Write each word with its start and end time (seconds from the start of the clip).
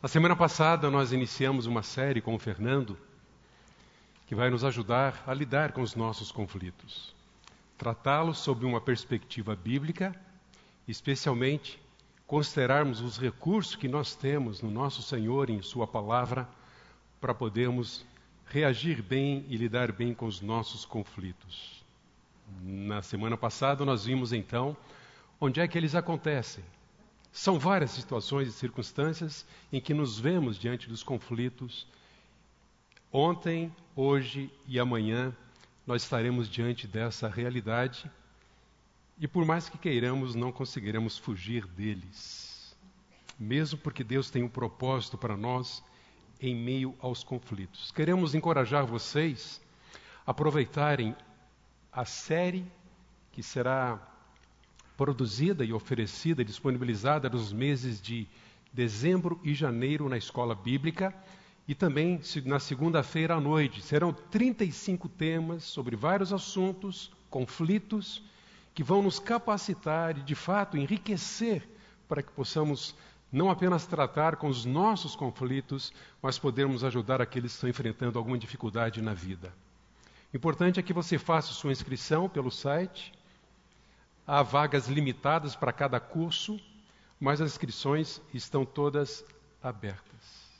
Na 0.00 0.08
semana 0.08 0.36
passada, 0.36 0.88
nós 0.88 1.12
iniciamos 1.12 1.66
uma 1.66 1.82
série 1.82 2.20
com 2.20 2.32
o 2.32 2.38
Fernando 2.38 2.96
que 4.28 4.34
vai 4.34 4.48
nos 4.48 4.62
ajudar 4.62 5.24
a 5.26 5.34
lidar 5.34 5.72
com 5.72 5.80
os 5.80 5.96
nossos 5.96 6.30
conflitos, 6.30 7.12
tratá-los 7.76 8.38
sob 8.38 8.64
uma 8.64 8.80
perspectiva 8.80 9.56
bíblica, 9.56 10.14
especialmente 10.86 11.82
considerarmos 12.28 13.00
os 13.00 13.18
recursos 13.18 13.74
que 13.74 13.88
nós 13.88 14.14
temos 14.14 14.62
no 14.62 14.70
nosso 14.70 15.02
Senhor 15.02 15.50
e 15.50 15.54
em 15.54 15.62
Sua 15.62 15.84
palavra 15.84 16.48
para 17.20 17.34
podermos 17.34 18.06
reagir 18.46 19.02
bem 19.02 19.44
e 19.48 19.56
lidar 19.56 19.90
bem 19.90 20.14
com 20.14 20.26
os 20.26 20.40
nossos 20.40 20.84
conflitos. 20.84 21.84
Na 22.62 23.02
semana 23.02 23.36
passada, 23.36 23.84
nós 23.84 24.04
vimos 24.04 24.32
então 24.32 24.76
onde 25.40 25.58
é 25.60 25.66
que 25.66 25.76
eles 25.76 25.96
acontecem. 25.96 26.62
São 27.38 27.56
várias 27.56 27.92
situações 27.92 28.48
e 28.48 28.52
circunstâncias 28.52 29.46
em 29.72 29.80
que 29.80 29.94
nos 29.94 30.18
vemos 30.18 30.58
diante 30.58 30.88
dos 30.88 31.04
conflitos. 31.04 31.86
Ontem, 33.12 33.72
hoje 33.94 34.50
e 34.66 34.76
amanhã, 34.76 35.32
nós 35.86 36.02
estaremos 36.02 36.48
diante 36.48 36.88
dessa 36.88 37.28
realidade 37.28 38.10
e, 39.20 39.28
por 39.28 39.44
mais 39.44 39.68
que 39.68 39.78
queiramos, 39.78 40.34
não 40.34 40.50
conseguiremos 40.50 41.16
fugir 41.16 41.64
deles. 41.64 42.76
Mesmo 43.38 43.78
porque 43.78 44.02
Deus 44.02 44.30
tem 44.30 44.42
um 44.42 44.48
propósito 44.48 45.16
para 45.16 45.36
nós 45.36 45.80
em 46.40 46.56
meio 46.56 46.92
aos 46.98 47.22
conflitos. 47.22 47.92
Queremos 47.92 48.34
encorajar 48.34 48.84
vocês 48.84 49.60
a 50.26 50.32
aproveitarem 50.32 51.14
a 51.92 52.04
série 52.04 52.66
que 53.30 53.44
será 53.44 54.17
produzida 54.98 55.64
e 55.64 55.72
oferecida, 55.72 56.44
disponibilizada 56.44 57.30
nos 57.30 57.52
meses 57.52 58.02
de 58.02 58.26
dezembro 58.72 59.40
e 59.44 59.54
janeiro 59.54 60.08
na 60.08 60.18
escola 60.18 60.56
bíblica 60.56 61.14
e 61.68 61.74
também 61.74 62.20
na 62.44 62.58
segunda-feira 62.58 63.36
à 63.36 63.40
noite. 63.40 63.80
Serão 63.80 64.12
35 64.12 65.08
temas 65.08 65.62
sobre 65.62 65.94
vários 65.94 66.32
assuntos, 66.32 67.12
conflitos, 67.30 68.24
que 68.74 68.82
vão 68.82 69.00
nos 69.00 69.20
capacitar 69.20 70.18
e, 70.18 70.22
de 70.22 70.34
fato, 70.34 70.76
enriquecer 70.76 71.62
para 72.08 72.20
que 72.20 72.32
possamos 72.32 72.96
não 73.30 73.50
apenas 73.50 73.86
tratar 73.86 74.34
com 74.34 74.48
os 74.48 74.64
nossos 74.64 75.14
conflitos, 75.14 75.92
mas 76.20 76.40
podermos 76.40 76.82
ajudar 76.82 77.22
aqueles 77.22 77.52
que 77.52 77.56
estão 77.56 77.70
enfrentando 77.70 78.18
alguma 78.18 78.36
dificuldade 78.36 79.00
na 79.00 79.14
vida. 79.14 79.54
Importante 80.34 80.80
é 80.80 80.82
que 80.82 80.92
você 80.92 81.18
faça 81.18 81.52
sua 81.52 81.70
inscrição 81.70 82.28
pelo 82.28 82.50
site 82.50 83.12
Há 84.30 84.42
vagas 84.42 84.88
limitadas 84.88 85.56
para 85.56 85.72
cada 85.72 85.98
curso, 85.98 86.60
mas 87.18 87.40
as 87.40 87.52
inscrições 87.52 88.20
estão 88.34 88.62
todas 88.62 89.24
abertas. 89.62 90.50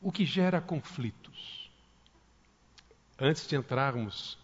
O 0.00 0.10
que 0.10 0.24
gera 0.24 0.58
conflitos? 0.58 1.70
Antes 3.20 3.46
de 3.46 3.56
entrarmos 3.56 4.38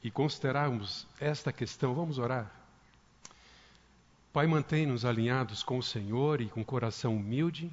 e 0.00 0.08
considerarmos 0.08 1.08
esta 1.18 1.52
questão, 1.52 1.92
vamos 1.92 2.20
orar. 2.20 2.52
Pai, 4.32 4.46
mantém-nos 4.46 5.04
alinhados 5.04 5.64
com 5.64 5.76
o 5.76 5.82
Senhor 5.82 6.40
e 6.40 6.48
com 6.48 6.64
coração 6.64 7.16
humilde, 7.16 7.68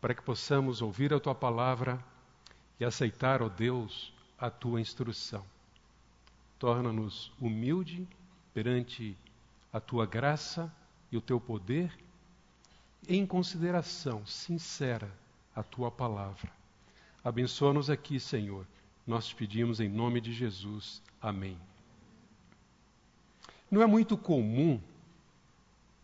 para 0.00 0.14
que 0.14 0.22
possamos 0.22 0.82
ouvir 0.82 1.14
a 1.14 1.20
tua 1.20 1.36
palavra 1.36 2.04
e 2.80 2.84
aceitar, 2.84 3.40
ó 3.40 3.48
Deus, 3.48 4.12
a 4.36 4.50
tua 4.50 4.80
instrução 4.80 5.46
torna-nos 6.60 7.32
humilde 7.40 8.06
perante 8.52 9.16
a 9.72 9.80
tua 9.80 10.04
graça 10.04 10.70
e 11.10 11.16
o 11.16 11.20
teu 11.20 11.40
poder, 11.40 11.90
em 13.08 13.26
consideração 13.26 14.24
sincera 14.26 15.10
a 15.56 15.62
tua 15.62 15.90
palavra. 15.90 16.52
Abençoa-nos 17.24 17.88
aqui, 17.88 18.20
Senhor. 18.20 18.66
Nós 19.06 19.26
te 19.26 19.34
pedimos 19.34 19.80
em 19.80 19.88
nome 19.88 20.20
de 20.20 20.34
Jesus. 20.34 21.02
Amém. 21.20 21.58
Não 23.70 23.80
é 23.80 23.86
muito 23.86 24.16
comum 24.18 24.78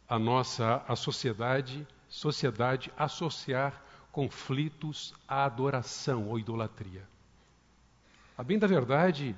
a 0.09 0.19
nossa 0.19 0.83
a 0.89 0.97
sociedade, 0.97 1.87
sociedade 2.09 2.91
associar 2.97 3.83
conflitos 4.11 5.15
à 5.29 5.45
adoração 5.45 6.29
ou 6.29 6.39
idolatria. 6.39 7.07
A 8.39 8.43
bem 8.43 8.59
da 8.59 8.67
verdade, 8.67 9.37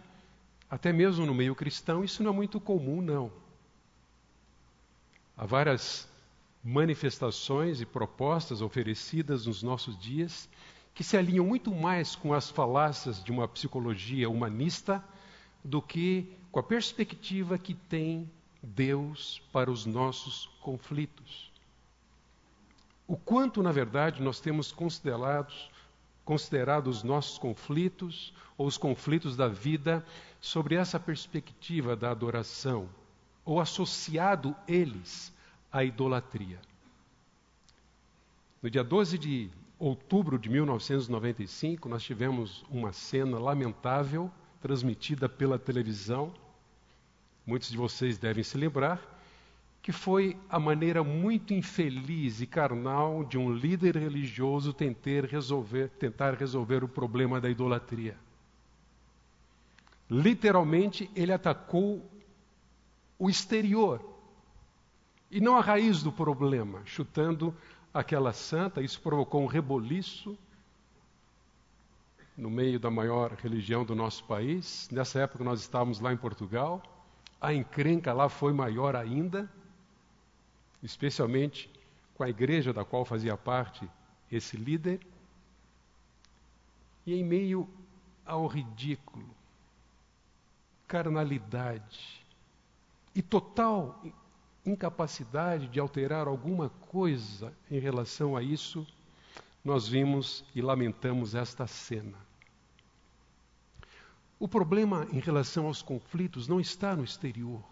até 0.70 0.92
mesmo 0.92 1.24
no 1.24 1.34
meio 1.34 1.54
cristão, 1.54 2.04
isso 2.04 2.22
não 2.22 2.32
é 2.32 2.34
muito 2.34 2.60
comum, 2.60 3.00
não. 3.00 3.32
Há 5.36 5.46
várias 5.46 6.08
manifestações 6.62 7.80
e 7.80 7.86
propostas 7.86 8.60
oferecidas 8.60 9.46
nos 9.46 9.62
nossos 9.62 9.98
dias 9.98 10.48
que 10.94 11.04
se 11.04 11.16
alinham 11.16 11.46
muito 11.46 11.72
mais 11.72 12.16
com 12.16 12.34
as 12.34 12.50
falácias 12.50 13.22
de 13.22 13.30
uma 13.30 13.46
psicologia 13.46 14.28
humanista 14.28 15.02
do 15.64 15.80
que 15.80 16.32
com 16.50 16.58
a 16.58 16.62
perspectiva 16.62 17.56
que 17.56 17.72
tem 17.72 18.28
Deus 18.60 19.40
para 19.52 19.70
os 19.70 19.86
nossos 19.86 20.46
conflitos. 20.60 21.52
O 23.06 23.16
quanto, 23.16 23.62
na 23.62 23.72
verdade, 23.72 24.20
nós 24.20 24.40
temos 24.40 24.72
considerado, 24.72 25.54
considerado 26.28 26.88
os 26.88 27.02
nossos 27.02 27.38
conflitos 27.38 28.34
ou 28.58 28.66
os 28.66 28.76
conflitos 28.76 29.34
da 29.34 29.48
vida 29.48 30.04
sobre 30.42 30.74
essa 30.74 31.00
perspectiva 31.00 31.96
da 31.96 32.10
adoração, 32.10 32.86
ou 33.46 33.58
associado 33.58 34.54
eles 34.68 35.32
à 35.72 35.82
idolatria. 35.82 36.60
No 38.62 38.68
dia 38.68 38.84
12 38.84 39.16
de 39.16 39.50
outubro 39.78 40.38
de 40.38 40.50
1995, 40.50 41.88
nós 41.88 42.02
tivemos 42.02 42.62
uma 42.68 42.92
cena 42.92 43.38
lamentável 43.38 44.30
transmitida 44.60 45.30
pela 45.30 45.58
televisão. 45.58 46.30
Muitos 47.46 47.70
de 47.70 47.76
vocês 47.78 48.18
devem 48.18 48.44
se 48.44 48.58
lembrar 48.58 49.00
que 49.82 49.92
foi 49.92 50.36
a 50.48 50.58
maneira 50.58 51.02
muito 51.02 51.54
infeliz 51.54 52.40
e 52.40 52.46
carnal 52.46 53.24
de 53.24 53.38
um 53.38 53.52
líder 53.52 53.96
religioso 53.96 54.72
tentar 54.72 55.24
resolver, 55.24 55.88
tentar 55.90 56.34
resolver 56.34 56.84
o 56.84 56.88
problema 56.88 57.40
da 57.40 57.48
idolatria. 57.48 58.16
Literalmente, 60.10 61.10
ele 61.14 61.32
atacou 61.32 62.04
o 63.18 63.28
exterior 63.28 64.02
e 65.30 65.40
não 65.40 65.56
a 65.56 65.60
raiz 65.60 66.02
do 66.02 66.10
problema, 66.10 66.80
chutando 66.84 67.54
aquela 67.92 68.32
santa. 68.32 68.80
Isso 68.80 69.00
provocou 69.00 69.42
um 69.42 69.46
reboliço 69.46 70.38
no 72.36 72.48
meio 72.48 72.78
da 72.78 72.90
maior 72.90 73.32
religião 73.32 73.84
do 73.84 73.94
nosso 73.94 74.24
país. 74.24 74.88
Nessa 74.90 75.20
época, 75.20 75.44
nós 75.44 75.60
estávamos 75.60 76.00
lá 76.00 76.12
em 76.12 76.16
Portugal. 76.16 76.82
A 77.40 77.52
encrenca 77.52 78.12
lá 78.12 78.28
foi 78.28 78.52
maior 78.52 78.96
ainda, 78.96 79.50
especialmente 80.82 81.70
com 82.14 82.22
a 82.22 82.28
igreja 82.28 82.72
da 82.72 82.84
qual 82.84 83.04
fazia 83.04 83.36
parte 83.36 83.88
esse 84.30 84.56
líder. 84.56 85.00
E 87.06 87.14
em 87.14 87.24
meio 87.24 87.68
ao 88.26 88.46
ridículo, 88.46 89.28
carnalidade 90.86 92.26
e 93.14 93.22
total 93.22 94.02
incapacidade 94.64 95.66
de 95.68 95.80
alterar 95.80 96.28
alguma 96.28 96.68
coisa 96.68 97.52
em 97.70 97.78
relação 97.78 98.36
a 98.36 98.42
isso, 98.42 98.86
nós 99.64 99.88
vimos 99.88 100.44
e 100.54 100.60
lamentamos 100.60 101.34
esta 101.34 101.66
cena. 101.66 102.18
O 104.38 104.46
problema 104.46 105.06
em 105.10 105.18
relação 105.18 105.66
aos 105.66 105.82
conflitos 105.82 106.46
não 106.46 106.60
está 106.60 106.94
no 106.94 107.02
exterior, 107.02 107.64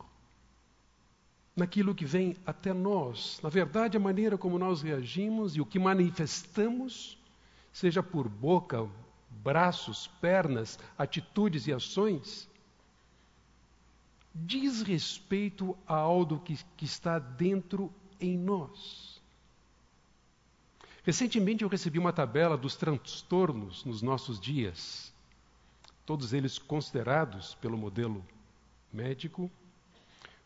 naquilo 1.56 1.94
que 1.94 2.04
vem 2.04 2.36
até 2.44 2.74
nós. 2.74 3.40
Na 3.42 3.48
verdade, 3.48 3.96
a 3.96 4.00
maneira 4.00 4.36
como 4.36 4.58
nós 4.58 4.82
reagimos 4.82 5.56
e 5.56 5.60
o 5.60 5.66
que 5.66 5.78
manifestamos, 5.78 7.18
seja 7.72 8.03
por 8.03 8.28
boca, 8.28 8.86
braços, 9.42 10.06
pernas, 10.20 10.78
atitudes 10.98 11.66
e 11.66 11.72
ações, 11.72 12.47
diz 14.34 14.82
respeito 14.82 15.76
a 15.86 15.97
algo 15.97 16.41
que, 16.41 16.58
que 16.76 16.84
está 16.84 17.18
dentro 17.18 17.91
em 18.20 18.36
nós. 18.36 19.16
Recentemente 21.02 21.62
eu 21.62 21.68
recebi 21.68 21.98
uma 21.98 22.12
tabela 22.12 22.56
dos 22.56 22.76
transtornos 22.76 23.84
nos 23.84 24.02
nossos 24.02 24.38
dias, 24.38 25.14
todos 26.04 26.32
eles 26.32 26.59
considerados 26.59 27.54
pelo 27.54 27.78
modelo 27.78 28.24
médico, 28.92 29.50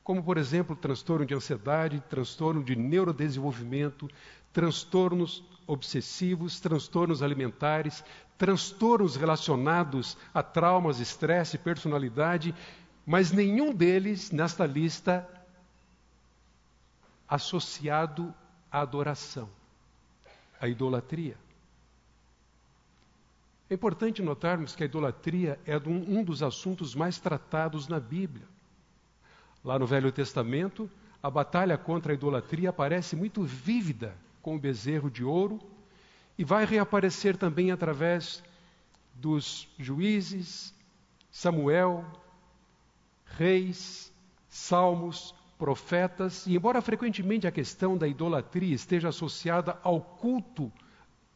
como, 0.02 0.23
por 0.23 0.38
exemplo, 0.38 0.75
transtorno 0.75 1.26
de 1.26 1.35
ansiedade, 1.35 2.02
transtorno 2.08 2.62
de 2.62 2.75
neurodesenvolvimento, 2.75 4.08
transtornos 4.52 5.44
obsessivos, 5.67 6.58
transtornos 6.58 7.23
alimentares, 7.23 8.02
transtornos 8.37 9.17
relacionados 9.17 10.17
a 10.35 10.43
traumas, 10.43 10.99
estresse, 10.99 11.58
personalidade 11.58 12.55
mas 13.06 13.32
nenhum 13.32 13.75
deles 13.75 14.31
nesta 14.31 14.64
lista 14.64 15.29
associado 17.29 18.32
a 18.70 18.81
adoração, 18.81 19.49
a 20.61 20.69
idolatria. 20.69 21.37
É 23.69 23.75
importante 23.75 24.23
notarmos 24.23 24.76
que 24.76 24.85
a 24.85 24.87
idolatria 24.87 25.58
é 25.64 25.76
um 25.76 26.23
dos 26.23 26.41
assuntos 26.41 26.94
mais 26.94 27.19
tratados 27.19 27.88
na 27.88 27.99
Bíblia. 27.99 28.47
Lá 29.64 29.78
no 29.78 29.86
Velho 29.86 30.10
Testamento, 30.10 30.90
a 31.22 31.30
batalha 31.30 31.76
contra 31.76 32.12
a 32.12 32.14
idolatria 32.14 32.70
aparece 32.70 33.14
muito 33.14 33.42
vívida 33.42 34.16
com 34.40 34.56
o 34.56 34.58
bezerro 34.58 35.10
de 35.10 35.22
ouro 35.22 35.60
e 36.38 36.44
vai 36.44 36.64
reaparecer 36.64 37.36
também 37.36 37.70
através 37.70 38.42
dos 39.14 39.68
juízes, 39.78 40.74
Samuel, 41.30 42.04
reis, 43.26 44.10
salmos, 44.48 45.34
profetas, 45.58 46.46
e 46.46 46.56
embora 46.56 46.80
frequentemente 46.80 47.46
a 47.46 47.52
questão 47.52 47.98
da 47.98 48.08
idolatria 48.08 48.74
esteja 48.74 49.10
associada 49.10 49.78
ao 49.82 50.00
culto 50.00 50.72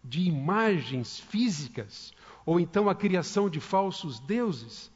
de 0.02 0.22
imagens 0.22 1.20
físicas, 1.20 2.14
ou 2.46 2.58
então 2.58 2.88
a 2.88 2.94
criação 2.94 3.50
de 3.50 3.60
falsos 3.60 4.18
deuses, 4.20 4.90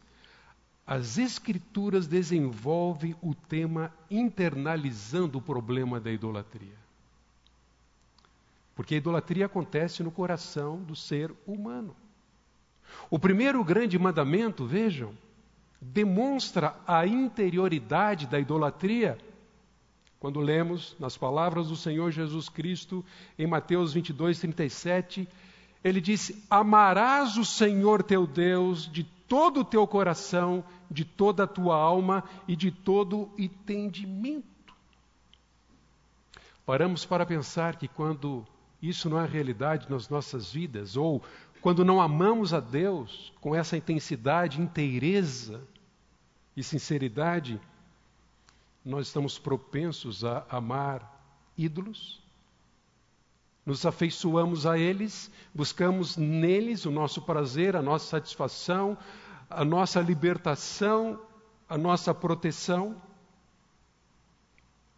as 0.88 1.19
Escrituras 1.19 2.06
desenvolvem 2.06 3.14
o 3.20 3.35
tema 3.35 3.93
internalizando 4.11 5.37
o 5.37 5.43
problema 5.43 6.00
da 6.00 6.11
idolatria. 6.11 6.79
Porque 8.75 8.94
a 8.94 8.96
idolatria 8.96 9.44
acontece 9.44 10.02
no 10.02 10.11
coração 10.11 10.79
do 10.79 10.96
ser 10.96 11.31
humano. 11.46 11.94
O 13.11 13.19
primeiro 13.19 13.62
grande 13.62 13.99
mandamento, 13.99 14.64
vejam, 14.64 15.12
demonstra 15.79 16.75
a 16.87 17.06
interioridade 17.06 18.26
da 18.26 18.41
idolatria. 18.41 19.19
Quando 20.19 20.41
lemos 20.41 20.96
nas 20.99 21.19
palavras 21.19 21.69
do 21.69 21.76
Senhor 21.76 22.11
Jesus 22.12 22.49
Cristo 22.49 23.05
em 23.38 23.46
Mateus 23.46 23.93
22, 23.93 24.41
37, 24.41 25.29
ele 25.84 26.00
disse: 26.00 26.43
Amarás 26.49 27.37
o 27.37 27.44
Senhor 27.44 28.02
teu 28.02 28.26
Deus 28.26 28.91
de 28.91 29.18
todo 29.28 29.60
o 29.60 29.64
teu 29.64 29.86
coração, 29.86 30.64
de 30.90 31.04
toda 31.04 31.44
a 31.44 31.46
tua 31.46 31.76
alma 31.76 32.25
e 32.48 32.56
de 32.56 32.70
todo 32.70 33.19
o 33.19 33.34
entendimento. 33.38 34.75
Paramos 36.64 37.04
para 37.04 37.26
pensar 37.26 37.76
que 37.76 37.86
quando 37.86 38.46
isso 38.80 39.08
não 39.08 39.20
é 39.20 39.26
realidade 39.26 39.90
nas 39.90 40.08
nossas 40.08 40.52
vidas, 40.52 40.96
ou 40.96 41.22
quando 41.60 41.84
não 41.84 42.00
amamos 42.00 42.54
a 42.54 42.60
Deus 42.60 43.32
com 43.40 43.54
essa 43.54 43.76
intensidade, 43.76 44.60
inteireza 44.60 45.62
e 46.56 46.62
sinceridade, 46.62 47.60
nós 48.84 49.08
estamos 49.08 49.38
propensos 49.38 50.24
a 50.24 50.46
amar 50.48 51.16
ídolos, 51.56 52.22
nos 53.69 53.85
afeiçoamos 53.85 54.65
a 54.65 54.79
eles, 54.79 55.31
buscamos 55.55 56.17
neles 56.17 56.87
o 56.87 56.91
nosso 56.91 57.20
prazer, 57.20 57.76
a 57.76 57.82
nossa 57.82 58.06
satisfação, 58.06 58.97
a 59.50 59.62
nossa 59.62 60.00
libertação, 60.00 61.20
a 61.69 61.76
nossa 61.76 62.15
proteção. 62.15 62.97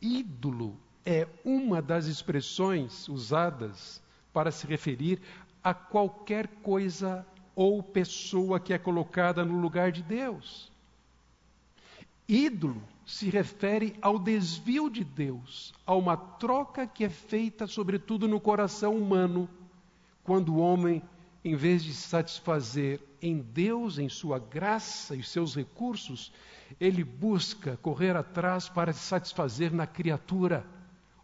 Ídolo 0.01 0.79
é 1.05 1.27
uma 1.45 1.83
das 1.83 2.07
expressões 2.07 3.09
usadas 3.09 4.01
para 4.33 4.53
se 4.53 4.69
referir 4.69 5.21
a 5.65 5.75
qualquer 5.75 6.47
coisa 6.63 7.27
ou 7.57 7.83
pessoa 7.83 8.61
que 8.61 8.73
é 8.73 8.79
colocada 8.79 9.45
no 9.45 9.59
lugar 9.59 9.91
de 9.91 10.05
Deus. 10.05 10.71
Ídolo 12.29 12.81
se 13.11 13.29
refere 13.29 13.97
ao 14.01 14.21
desvio 14.21 14.89
de 14.89 15.03
Deus, 15.03 15.75
a 15.85 15.97
uma 15.97 16.17
troca 16.17 16.87
que 16.87 17.03
é 17.03 17.09
feita, 17.09 17.67
sobretudo, 17.67 18.29
no 18.29 18.39
coração 18.39 18.97
humano, 18.97 19.51
quando 20.23 20.55
o 20.55 20.59
homem, 20.59 21.03
em 21.45 21.57
vez 21.57 21.83
de 21.83 21.93
se 21.93 22.03
satisfazer 22.09 23.01
em 23.21 23.39
Deus, 23.39 23.99
em 23.99 24.09
sua 24.09 24.39
graça 24.39 25.17
e 25.17 25.25
seus 25.25 25.57
recursos, 25.57 26.33
ele 26.79 27.03
busca 27.03 27.77
correr 27.79 28.15
atrás 28.15 28.69
para 28.69 28.93
se 28.93 29.01
satisfazer 29.01 29.73
na 29.73 29.89
criatura 29.89 30.65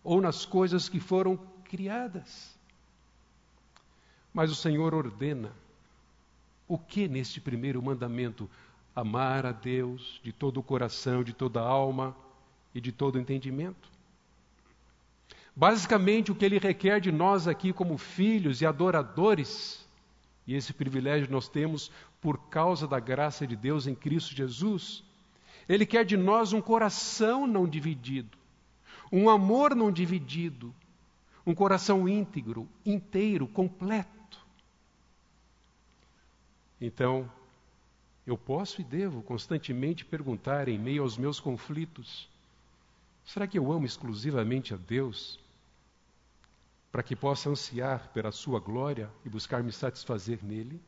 ou 0.03 0.21
nas 0.21 0.45
coisas 0.45 0.89
que 0.89 0.99
foram 0.99 1.39
criadas. 1.63 2.59
Mas 4.35 4.51
o 4.51 4.57
Senhor 4.57 4.93
ordena 4.93 5.53
o 6.67 6.77
que 6.77 7.07
neste 7.07 7.41
primeiro 7.41 7.81
mandamento? 7.81 8.51
Amar 8.97 9.45
a 9.45 9.53
Deus 9.53 10.19
de 10.25 10.33
todo 10.33 10.59
o 10.59 10.63
coração, 10.63 11.23
de 11.23 11.35
toda 11.35 11.61
a 11.61 11.69
alma 11.69 12.17
e 12.75 12.81
de 12.81 12.91
todo 12.91 13.17
o 13.17 13.21
entendimento. 13.21 13.91
Basicamente, 15.55 16.33
o 16.33 16.35
que 16.35 16.47
ele 16.47 16.59
requer 16.59 16.99
de 16.99 17.13
nós 17.13 17.47
aqui, 17.47 17.75
como 17.75 17.99
filhos 17.99 18.63
e 18.63 18.67
adoradores, 18.67 19.87
e 20.47 20.55
esse 20.55 20.73
privilégio 20.73 21.31
nós 21.31 21.49
temos 21.49 21.91
por 22.23 22.39
causa 22.49 22.89
da 22.89 22.99
graça 22.99 23.47
de 23.47 23.55
Deus 23.55 23.87
em 23.87 23.95
Cristo 23.95 24.35
Jesus, 24.35 25.05
ele 25.69 25.85
quer 25.85 26.05
de 26.05 26.17
nós 26.17 26.53
um 26.53 26.61
coração 26.61 27.47
não 27.47 27.69
dividido, 27.69 28.39
um 29.13 29.29
amor 29.29 29.75
não 29.75 29.93
dividido, 29.93 30.75
um 31.47 31.55
coração 31.55 32.09
íntegro, 32.09 32.69
inteiro, 32.85 33.47
completo. 33.47 34.39
Então, 36.81 37.31
eu 38.27 38.37
posso 38.37 38.81
e 38.81 38.85
devo 38.85 39.23
constantemente 39.23 40.05
perguntar 40.05 40.69
em 40.69 40.79
meio 40.79 41.03
aos 41.03 41.17
meus 41.17 41.39
conflitos: 41.39 42.29
será 43.25 43.47
que 43.47 43.59
eu 43.59 43.71
amo 43.71 43.87
exclusivamente 43.87 44.75
a 44.75 44.77
Deus? 44.77 45.39
Para 46.91 47.03
que 47.03 47.15
possa 47.15 47.49
ansiar 47.51 48.11
pela 48.13 48.33
Sua 48.33 48.59
glória 48.59 49.11
e 49.25 49.29
buscar 49.29 49.63
me 49.63 49.71
satisfazer 49.71 50.43
nele? 50.43 50.81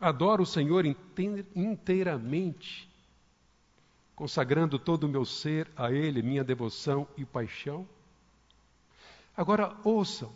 Adoro 0.00 0.44
o 0.44 0.46
Senhor 0.46 0.86
inteiramente, 1.54 2.88
consagrando 4.16 4.78
todo 4.78 5.04
o 5.04 5.08
meu 5.08 5.26
ser 5.26 5.68
a 5.76 5.92
Ele, 5.92 6.22
minha 6.22 6.42
devoção 6.42 7.06
e 7.18 7.24
paixão? 7.24 7.86
Agora, 9.36 9.76
ouçam, 9.84 10.32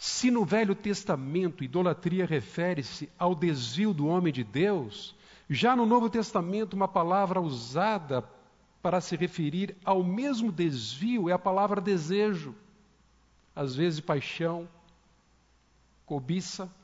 se 0.00 0.30
no 0.30 0.46
Velho 0.46 0.74
Testamento 0.74 1.62
idolatria 1.62 2.24
refere-se 2.24 3.12
ao 3.18 3.34
desvio 3.34 3.92
do 3.92 4.06
homem 4.06 4.32
de 4.32 4.42
Deus, 4.42 5.14
já 5.46 5.76
no 5.76 5.84
Novo 5.84 6.08
Testamento 6.08 6.72
uma 6.72 6.88
palavra 6.88 7.38
usada 7.38 8.24
para 8.80 9.02
se 9.02 9.14
referir 9.14 9.76
ao 9.84 10.02
mesmo 10.02 10.50
desvio 10.50 11.28
é 11.28 11.34
a 11.34 11.38
palavra 11.38 11.82
desejo, 11.82 12.54
às 13.54 13.76
vezes 13.76 14.00
paixão, 14.00 14.66
cobiça. 16.06 16.74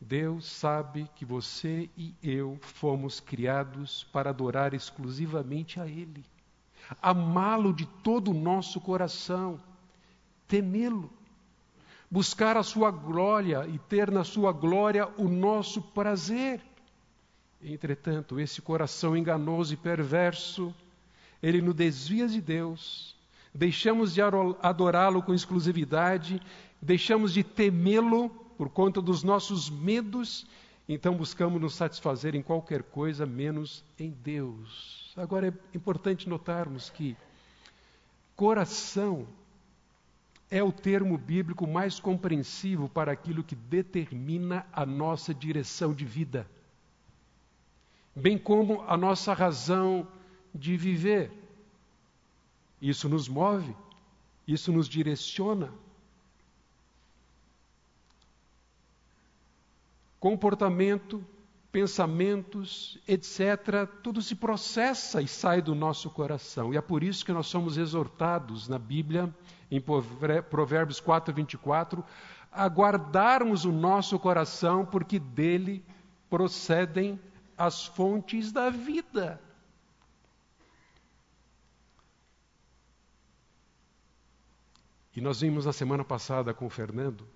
Deus 0.00 0.50
sabe 0.50 1.08
que 1.14 1.24
você 1.24 1.88
e 1.96 2.12
eu 2.24 2.58
fomos 2.60 3.20
criados 3.20 4.02
para 4.12 4.30
adorar 4.30 4.74
exclusivamente 4.74 5.78
a 5.78 5.86
Ele, 5.86 6.24
amá-lo 7.00 7.72
de 7.72 7.86
todo 7.86 8.32
o 8.32 8.34
nosso 8.34 8.80
coração 8.80 9.60
temê-lo, 10.46 11.10
buscar 12.10 12.56
a 12.56 12.62
sua 12.62 12.90
glória 12.90 13.66
e 13.66 13.78
ter 13.78 14.10
na 14.10 14.24
sua 14.24 14.52
glória 14.52 15.08
o 15.16 15.28
nosso 15.28 15.80
prazer. 15.82 16.60
Entretanto, 17.62 18.38
esse 18.38 18.60
coração 18.60 19.16
enganoso 19.16 19.74
e 19.74 19.76
perverso, 19.76 20.74
ele 21.42 21.62
nos 21.62 21.74
desvia 21.74 22.28
de 22.28 22.40
Deus, 22.40 23.16
deixamos 23.54 24.12
de 24.14 24.20
adorá-lo 24.22 25.22
com 25.22 25.32
exclusividade, 25.32 26.40
deixamos 26.80 27.32
de 27.32 27.42
temê-lo 27.42 28.28
por 28.56 28.68
conta 28.68 29.00
dos 29.00 29.22
nossos 29.22 29.70
medos, 29.70 30.46
então 30.88 31.16
buscamos 31.16 31.60
nos 31.60 31.74
satisfazer 31.74 32.34
em 32.34 32.42
qualquer 32.42 32.82
coisa 32.82 33.24
menos 33.24 33.82
em 33.98 34.10
Deus. 34.10 35.12
Agora 35.16 35.48
é 35.48 35.76
importante 35.76 36.28
notarmos 36.28 36.90
que 36.90 37.16
coração 38.36 39.26
é 40.54 40.62
o 40.62 40.70
termo 40.70 41.18
bíblico 41.18 41.66
mais 41.66 41.98
compreensivo 41.98 42.88
para 42.88 43.10
aquilo 43.10 43.42
que 43.42 43.56
determina 43.56 44.64
a 44.72 44.86
nossa 44.86 45.34
direção 45.34 45.92
de 45.92 46.04
vida, 46.04 46.48
bem 48.14 48.38
como 48.38 48.80
a 48.82 48.96
nossa 48.96 49.34
razão 49.34 50.06
de 50.54 50.76
viver. 50.76 51.32
Isso 52.80 53.08
nos 53.08 53.28
move, 53.28 53.74
isso 54.46 54.70
nos 54.70 54.88
direciona. 54.88 55.72
Comportamento, 60.20 61.20
pensamentos, 61.74 62.96
etc., 63.08 63.88
tudo 64.00 64.22
se 64.22 64.36
processa 64.36 65.20
e 65.20 65.26
sai 65.26 65.60
do 65.60 65.74
nosso 65.74 66.08
coração. 66.08 66.72
E 66.72 66.76
é 66.76 66.80
por 66.80 67.02
isso 67.02 67.24
que 67.24 67.32
nós 67.32 67.48
somos 67.48 67.76
exortados 67.76 68.68
na 68.68 68.78
Bíblia 68.78 69.34
em 69.68 69.80
Provérbios 69.80 71.00
4, 71.00 71.34
24, 71.34 72.04
a 72.52 72.64
guardarmos 72.66 73.64
o 73.64 73.72
nosso 73.72 74.16
coração, 74.20 74.86
porque 74.86 75.18
dele 75.18 75.84
procedem 76.30 77.18
as 77.58 77.84
fontes 77.86 78.52
da 78.52 78.70
vida. 78.70 79.40
E 85.16 85.20
nós 85.20 85.40
vimos 85.40 85.66
na 85.66 85.72
semana 85.72 86.04
passada 86.04 86.54
com 86.54 86.66
o 86.66 86.70
Fernando 86.70 87.26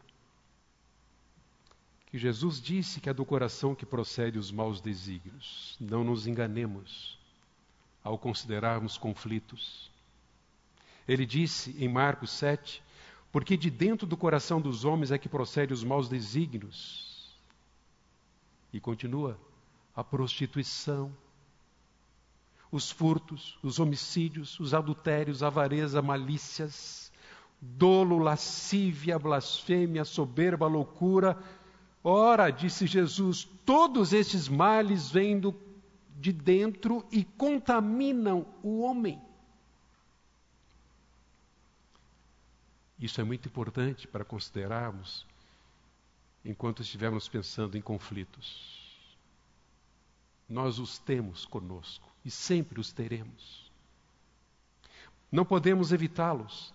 que 2.11 2.17
Jesus 2.17 2.61
disse 2.61 3.01
que 3.01 3.11
é 3.11 3.15
do 3.15 3.25
coração 3.25 3.75
que 3.75 3.85
procede 3.85 4.39
os 4.39 4.51
maus 4.51 4.81
desígnios. 4.81 5.77
Não 5.79 6.03
nos 6.03 6.27
enganemos 6.27 7.19
ao 8.03 8.17
considerarmos 8.17 8.97
conflitos. 8.97 9.91
Ele 11.07 11.27
disse 11.27 11.77
em 11.79 11.89
Marcos 11.89 12.31
7, 12.31 12.83
porque 13.31 13.59
de 13.59 13.71
dentro 13.71 14.07
do 14.07 14.17
coração 14.17 14.59
dos 14.59 14.87
homens 14.87 15.11
é 15.11 15.19
que 15.19 15.29
procede 15.29 15.75
os 15.75 15.85
maus 15.85 16.09
desígnios. 16.09 17.37
E 18.73 18.81
continua, 18.81 19.39
a 19.95 20.03
prostituição, 20.03 21.15
os 22.73 22.91
furtos, 22.91 23.59
os 23.63 23.79
homicídios, 23.79 24.59
os 24.59 24.73
adultérios, 24.73 25.43
avareza, 25.43 26.01
malícias, 26.01 27.13
dolo, 27.61 28.19
lascívia, 28.19 29.19
blasfêmia, 29.19 30.05
soberba, 30.05 30.67
loucura, 30.67 31.37
Ora, 32.03 32.51
disse 32.51 32.87
Jesus, 32.87 33.45
todos 33.65 34.13
esses 34.13 34.49
males 34.49 35.11
vêm 35.11 35.39
do, 35.39 35.55
de 36.17 36.33
dentro 36.33 37.07
e 37.11 37.25
contaminam 37.25 38.47
o 38.63 38.81
homem. 38.81 39.21
Isso 42.99 43.21
é 43.21 43.25
muito 43.25 43.49
importante 43.49 44.09
para 44.09 44.25
considerarmos 44.25 45.27
enquanto 46.45 46.83
estivermos 46.83 47.29
pensando 47.29 47.77
em 47.77 47.81
conflitos. 47.81 48.79
Nós 50.49 50.79
os 50.79 50.99
temos 50.99 51.45
conosco 51.45 52.09
e 52.25 52.31
sempre 52.31 52.81
os 52.81 52.93
teremos. 52.93 53.71
Não 55.31 55.45
podemos 55.45 55.93
evitá-los, 55.93 56.73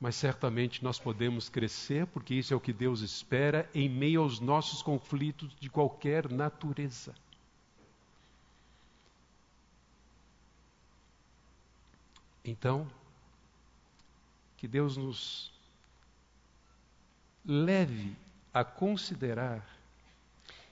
mas 0.00 0.14
certamente 0.14 0.84
nós 0.84 0.98
podemos 0.98 1.48
crescer, 1.48 2.06
porque 2.06 2.34
isso 2.34 2.52
é 2.52 2.56
o 2.56 2.60
que 2.60 2.72
Deus 2.72 3.00
espera 3.00 3.68
em 3.74 3.88
meio 3.88 4.20
aos 4.20 4.40
nossos 4.40 4.82
conflitos 4.82 5.56
de 5.58 5.70
qualquer 5.70 6.30
natureza. 6.30 7.14
Então, 12.44 12.86
que 14.56 14.68
Deus 14.68 14.96
nos 14.96 15.52
leve 17.44 18.16
a 18.52 18.64
considerar 18.64 19.76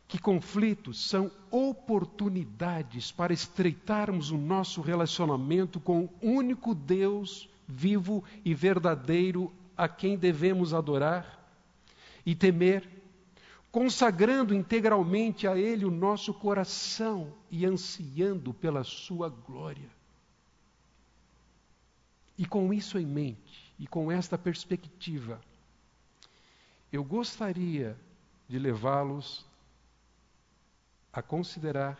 que 0.06 0.18
conflitos 0.18 1.08
são 1.08 1.30
oportunidades 1.50 3.10
para 3.10 3.32
estreitarmos 3.32 4.30
o 4.30 4.38
nosso 4.38 4.80
relacionamento 4.80 5.80
com 5.80 6.04
o 6.04 6.10
único 6.22 6.74
Deus 6.74 7.48
vivo 7.66 8.24
e 8.44 8.54
verdadeiro 8.54 9.52
a 9.76 9.88
quem 9.88 10.16
devemos 10.16 10.72
adorar 10.72 11.40
e 12.24 12.34
temer, 12.34 12.88
consagrando 13.70 14.54
integralmente 14.54 15.46
a 15.46 15.56
Ele 15.56 15.84
o 15.84 15.90
nosso 15.90 16.32
coração 16.32 17.32
e 17.50 17.66
ansiando 17.66 18.54
pela 18.54 18.84
Sua 18.84 19.28
glória. 19.28 19.90
E 22.36 22.46
com 22.46 22.72
isso 22.72 22.98
em 22.98 23.06
mente, 23.06 23.72
e 23.78 23.86
com 23.86 24.10
esta 24.10 24.38
perspectiva, 24.38 25.40
eu 26.92 27.02
gostaria 27.02 27.96
de 28.48 28.58
levá-los 28.58 29.44
a 31.12 31.22
considerar 31.22 31.98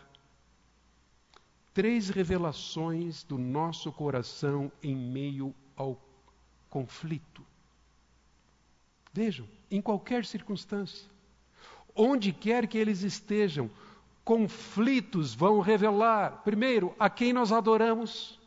três 1.74 2.08
revelações 2.08 3.24
do 3.24 3.36
nosso 3.36 3.90
coração 3.90 4.70
em 4.80 4.94
meio 4.94 5.52
ao 5.76 6.00
conflito. 6.70 7.44
Vejam, 9.12 9.46
em 9.70 9.82
qualquer 9.82 10.24
circunstância, 10.24 11.10
onde 11.94 12.32
quer 12.32 12.68
que 12.68 12.78
eles 12.78 13.02
estejam, 13.02 13.68
conflitos 14.24 15.34
vão 15.34 15.60
revelar, 15.60 16.42
primeiro, 16.44 16.94
a 16.98 17.10
quem 17.10 17.32
nós 17.32 17.52
adoramos, 17.52 18.40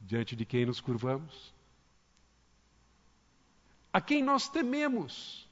diante 0.00 0.34
de 0.34 0.44
quem 0.44 0.66
nos 0.66 0.80
curvamos, 0.80 1.54
a 3.92 4.00
quem 4.00 4.22
nós 4.22 4.48
tememos, 4.48 5.48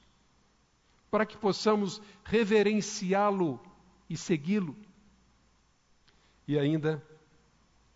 para 1.09 1.25
que 1.25 1.37
possamos 1.37 2.01
reverenciá-lo 2.23 3.59
e 4.09 4.15
segui-lo. 4.15 4.75
E 6.49 6.57
ainda, 6.57 6.99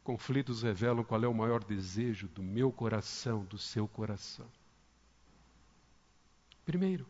conflitos 0.04 0.62
revelam 0.62 1.04
qual 1.04 1.24
é 1.24 1.28
o 1.28 1.34
maior 1.34 1.64
desejo 1.64 2.28
do 2.28 2.44
meu 2.44 2.72
coração, 2.72 3.44
do 3.46 3.58
seu 3.58 3.88
coração. 3.88 4.46
Primeiro, 6.64 7.08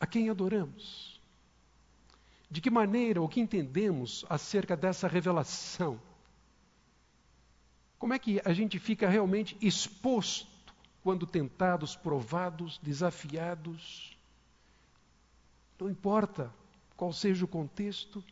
a 0.00 0.04
quem 0.04 0.30
adoramos? 0.30 1.20
De 2.50 2.60
que 2.60 2.70
maneira, 2.70 3.22
o 3.22 3.28
que 3.28 3.38
entendemos 3.38 4.26
acerca 4.28 4.76
dessa 4.76 5.06
revelação? 5.06 6.02
Como 8.00 8.12
é 8.12 8.18
que 8.18 8.42
a 8.44 8.52
gente 8.52 8.80
fica 8.80 9.08
realmente 9.08 9.56
exposto 9.60 10.74
quando 11.04 11.24
tentados, 11.24 11.94
provados, 11.94 12.80
desafiados? 12.82 14.18
Não 15.78 15.88
importa 15.88 16.52
qual 16.96 17.12
seja 17.12 17.44
o 17.44 17.48
contexto, 17.48 18.24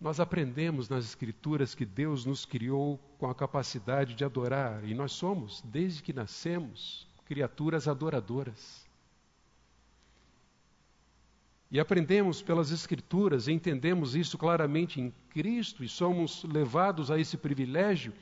nós 0.00 0.18
aprendemos 0.18 0.88
nas 0.88 1.04
Escrituras 1.04 1.74
que 1.74 1.84
Deus 1.84 2.24
nos 2.24 2.46
criou 2.46 2.98
com 3.18 3.28
a 3.28 3.34
capacidade 3.34 4.14
de 4.14 4.24
adorar, 4.24 4.82
e 4.84 4.94
nós 4.94 5.12
somos, 5.12 5.60
desde 5.66 6.02
que 6.02 6.12
nascemos, 6.12 7.06
criaturas 7.26 7.86
adoradoras. 7.86 8.88
E 11.70 11.78
aprendemos 11.78 12.40
pelas 12.40 12.70
Escrituras, 12.70 13.46
e 13.46 13.52
entendemos 13.52 14.16
isso 14.16 14.38
claramente 14.38 15.00
em 15.00 15.12
Cristo, 15.28 15.84
e 15.84 15.88
somos 15.88 16.44
levados 16.44 17.10
a 17.10 17.18
esse 17.18 17.36
privilégio, 17.36 18.14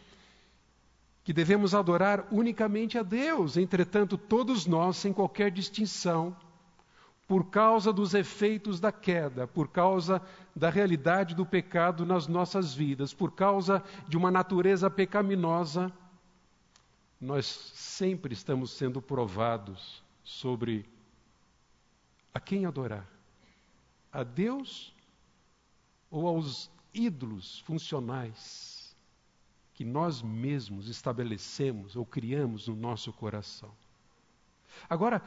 que 1.22 1.32
devemos 1.32 1.74
adorar 1.74 2.26
unicamente 2.32 2.98
a 2.98 3.02
Deus. 3.04 3.56
Entretanto, 3.56 4.18
todos 4.18 4.66
nós, 4.66 4.96
sem 4.96 5.12
qualquer 5.12 5.50
distinção, 5.52 6.36
por 7.28 7.50
causa 7.50 7.92
dos 7.92 8.14
efeitos 8.14 8.80
da 8.80 8.90
queda, 8.90 9.46
por 9.46 9.68
causa 9.68 10.22
da 10.56 10.70
realidade 10.70 11.34
do 11.34 11.44
pecado 11.44 12.06
nas 12.06 12.26
nossas 12.26 12.74
vidas, 12.74 13.12
por 13.12 13.32
causa 13.32 13.84
de 14.08 14.16
uma 14.16 14.30
natureza 14.30 14.88
pecaminosa, 14.88 15.92
nós 17.20 17.44
sempre 17.74 18.32
estamos 18.32 18.70
sendo 18.70 19.02
provados 19.02 20.02
sobre 20.24 20.88
a 22.32 22.40
quem 22.40 22.64
adorar: 22.64 23.06
a 24.10 24.22
Deus 24.22 24.94
ou 26.10 26.26
aos 26.26 26.70
ídolos 26.94 27.58
funcionais 27.60 28.96
que 29.74 29.84
nós 29.84 30.22
mesmos 30.22 30.88
estabelecemos 30.88 31.94
ou 31.94 32.06
criamos 32.06 32.68
no 32.68 32.74
nosso 32.74 33.12
coração. 33.12 33.70
Agora, 34.88 35.22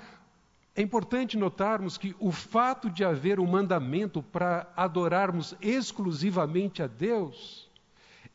é 0.75 0.81
importante 0.81 1.37
notarmos 1.37 1.97
que 1.97 2.15
o 2.19 2.31
fato 2.31 2.89
de 2.89 3.03
haver 3.03 3.39
um 3.39 3.47
mandamento 3.47 4.23
para 4.23 4.71
adorarmos 4.75 5.53
exclusivamente 5.61 6.81
a 6.81 6.87
Deus 6.87 7.69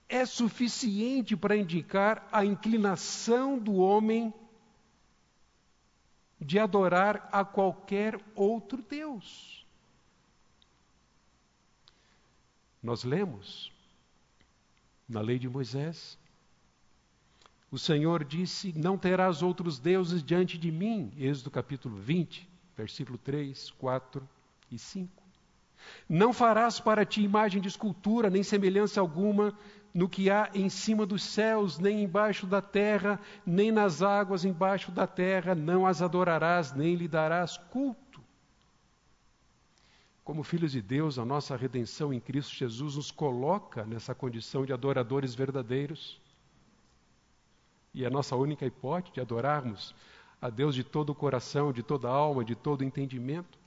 é 0.09 0.25
suficiente 0.27 1.37
para 1.37 1.57
indicar 1.57 2.29
a 2.31 2.45
inclinação 2.45 3.59
do 3.59 3.77
homem 3.77 4.33
de 6.39 6.59
adorar 6.59 7.29
a 7.33 7.45
qualquer 7.45 8.21
outro 8.35 8.83
Deus. 8.83 9.67
Nós 12.83 13.03
lemos 13.03 13.73
na 15.09 15.21
lei 15.21 15.39
de 15.39 15.49
Moisés 15.49 16.19
o 17.77 17.79
Senhor 17.79 18.25
disse: 18.25 18.73
Não 18.75 18.97
terás 18.97 19.43
outros 19.43 19.79
deuses 19.79 20.25
diante 20.25 20.57
de 20.57 20.73
mim. 20.73 21.13
Êxodo 21.19 21.51
capítulo 21.51 21.95
20, 21.95 22.49
versículo 22.75 23.19
3, 23.19 23.71
4 23.73 24.27
e 24.71 24.79
5. 24.79 25.23
Não 26.09 26.33
farás 26.33 26.81
para 26.81 27.05
ti 27.05 27.21
imagem 27.21 27.61
de 27.61 27.69
escultura, 27.69 28.31
nem 28.31 28.43
semelhança 28.43 28.99
alguma 28.99 29.55
no 29.93 30.09
que 30.09 30.31
há 30.31 30.51
em 30.55 30.71
cima 30.71 31.05
dos 31.05 31.23
céus, 31.23 31.79
nem 31.79 32.03
embaixo 32.03 32.47
da 32.47 32.63
terra, 32.63 33.21
nem 33.45 33.71
nas 33.71 34.01
águas 34.01 34.47
embaixo 34.47 34.91
da 34.91 35.07
terra, 35.07 35.55
não 35.55 35.87
as 35.87 36.01
adorarás, 36.01 36.73
nem 36.73 36.95
lhe 36.95 37.07
darás 37.07 37.59
culto. 37.59 38.23
Como 40.25 40.43
filhos 40.43 40.73
de 40.73 40.81
Deus, 40.81 41.19
a 41.19 41.27
nossa 41.27 41.55
redenção 41.55 42.11
em 42.11 42.21
Cristo 42.21 42.55
Jesus 42.55 42.97
nos 42.97 43.11
coloca 43.11 43.85
nessa 43.85 44.15
condição 44.15 44.65
de 44.65 44.73
adoradores 44.73 45.35
verdadeiros 45.35 46.25
e 47.97 48.05
a 48.05 48.11
nossa 48.11 48.37
única 48.37 48.67
hipótese 48.67 49.15
de 49.15 49.21
adorarmos 49.23 49.95
a 50.41 50.51
Deus 50.51 50.75
de 50.75 50.85
todo 50.85 51.11
o 51.11 51.15
coração, 51.15 51.73
de 51.73 51.83
toda 51.83 52.09
a 52.09 52.13
alma, 52.13 52.45
de 52.45 52.55
todo 52.55 52.83
o 52.83 52.85
entendimento. 52.85 53.59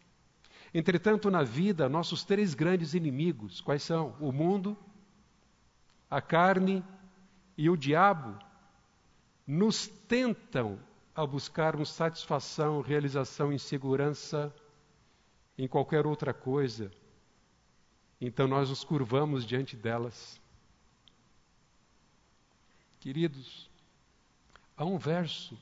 Entretanto, 0.71 1.31
na 1.31 1.41
vida, 1.41 1.89
nossos 1.89 2.23
três 2.23 2.53
grandes 2.53 2.93
inimigos, 2.93 3.59
quais 3.59 3.81
são? 3.81 4.15
O 4.19 4.31
mundo, 4.31 4.77
a 6.07 6.21
carne 6.21 6.83
e 7.57 7.71
o 7.71 7.75
diabo, 7.75 8.37
nos 9.47 9.87
tentam 9.87 10.77
a 11.15 11.25
buscarmos 11.25 11.89
satisfação, 11.89 12.81
realização 12.81 13.51
em 13.51 13.57
segurança, 13.57 14.53
em 15.57 15.67
qualquer 15.67 16.05
outra 16.05 16.35
coisa, 16.35 16.91
então 18.21 18.47
nós 18.47 18.69
nos 18.69 18.83
curvamos 18.83 19.43
diante 19.43 19.75
delas. 19.75 20.39
Queridos, 22.99 23.68
há 24.79 24.85
um 24.85 24.97
verso, 24.97 25.59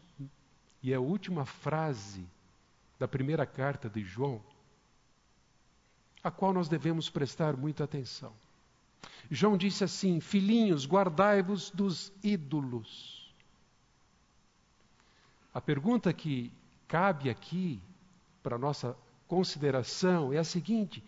e 0.82 0.94
é 0.94 0.96
a 0.96 1.02
última 1.02 1.44
frase 1.44 2.24
da 3.00 3.08
primeira 3.08 3.48
carta 3.48 3.90
de 3.90 4.04
João, 4.04 4.40
a 6.24 6.30
qual 6.30 6.54
nós 6.54 6.70
devemos 6.70 7.10
prestar 7.10 7.58
muita 7.58 7.84
atenção. 7.84 8.32
João 9.30 9.58
disse 9.58 9.84
assim: 9.84 10.20
Filhinhos, 10.20 10.86
guardai-vos 10.86 11.72
dos 11.72 12.14
ídolos. 12.24 13.34
A 15.52 15.60
pergunta 15.60 16.14
que 16.14 16.52
cabe 16.88 17.30
aqui 17.30 17.82
para 18.44 18.58
nossa 18.58 18.96
consideração 19.28 20.32
é 20.32 20.38
a 20.38 20.44
seguinte: 20.44 21.04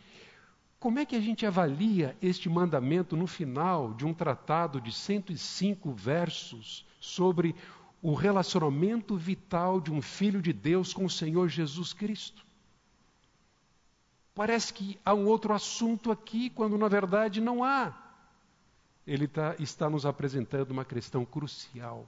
como 0.79 0.97
é 0.97 1.05
que 1.05 1.15
a 1.15 1.21
gente 1.21 1.45
avalia 1.45 2.17
este 2.21 2.49
mandamento 2.49 3.15
no 3.15 3.27
final 3.27 3.93
de 3.93 4.05
um 4.05 4.13
tratado 4.13 4.81
de 4.81 4.91
105 4.91 5.91
versos 5.93 6.85
sobre 6.99 7.55
o 8.01 8.13
relacionamento 8.13 9.18
vital 9.18 9.82
de 9.82 9.91
um 9.91 10.01
filho 10.01 10.41
de 10.41 10.53
Deus 10.53 10.94
com 10.94 11.06
o 11.06 11.10
Senhor 11.10 11.50
Jesus 11.50 11.94
Cristo? 11.94 12.46
Parece 14.34 14.74
que 14.74 14.98
há 15.03 15.13
um 15.13 15.27
outro 15.27 15.53
assunto 15.53 16.12
aqui, 16.12 16.50
quando 16.50 16.77
na 16.77 16.88
verdade 16.88 17.41
não 17.41 17.63
há. 17.63 17.94
Ele 19.06 19.27
tá, 19.27 19.56
está 19.60 19.89
nos 19.89 20.06
apresentando 20.06 20.72
uma 20.72 20.86
questão 20.86 21.25
crucial. 21.25 22.08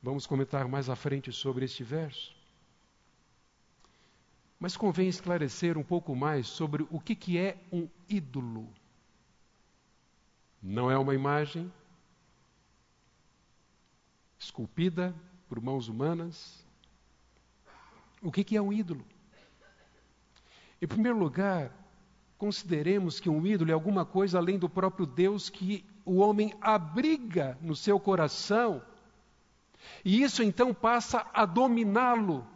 Vamos 0.00 0.26
comentar 0.26 0.68
mais 0.68 0.88
à 0.88 0.94
frente 0.94 1.32
sobre 1.32 1.64
este 1.64 1.82
verso. 1.82 2.36
Mas 4.60 4.76
convém 4.76 5.08
esclarecer 5.08 5.76
um 5.76 5.82
pouco 5.82 6.14
mais 6.14 6.46
sobre 6.46 6.86
o 6.90 7.00
que, 7.00 7.16
que 7.16 7.36
é 7.36 7.56
um 7.72 7.88
ídolo. 8.08 8.68
Não 10.62 10.90
é 10.90 10.96
uma 10.96 11.14
imagem 11.14 11.72
esculpida 14.44 15.14
por 15.48 15.60
mãos 15.60 15.88
humanas. 15.88 16.64
O 18.22 18.30
que, 18.30 18.44
que 18.44 18.56
é 18.56 18.62
um 18.62 18.72
ídolo? 18.72 19.04
Em 20.80 20.86
primeiro 20.86 21.18
lugar, 21.18 21.72
consideremos 22.38 23.18
que 23.18 23.28
um 23.28 23.46
ídolo 23.46 23.70
é 23.70 23.74
alguma 23.74 24.04
coisa 24.04 24.38
além 24.38 24.58
do 24.58 24.68
próprio 24.68 25.06
Deus 25.06 25.48
que 25.48 25.84
o 26.04 26.16
homem 26.16 26.54
abriga 26.60 27.58
no 27.60 27.74
seu 27.74 27.98
coração, 27.98 28.82
e 30.04 30.22
isso 30.22 30.42
então 30.42 30.74
passa 30.74 31.26
a 31.32 31.46
dominá-lo 31.46 32.46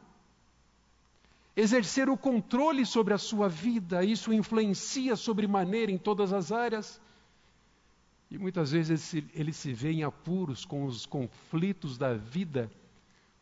exercer 1.56 2.08
o 2.08 2.16
controle 2.16 2.86
sobre 2.86 3.14
a 3.14 3.18
sua 3.18 3.48
vida, 3.48 4.04
isso 4.04 4.32
influencia 4.32 5.16
sobremaneira 5.16 5.90
em 5.90 5.98
todas 5.98 6.32
as 6.32 6.52
áreas. 6.52 7.00
E 8.30 8.36
muitas 8.36 8.72
vezes 8.72 9.14
ele, 9.14 9.30
ele 9.34 9.52
se 9.52 9.72
vê 9.72 9.92
em 9.92 10.02
apuros 10.02 10.64
com 10.64 10.84
os 10.84 11.06
conflitos 11.06 11.96
da 11.96 12.14
vida, 12.14 12.70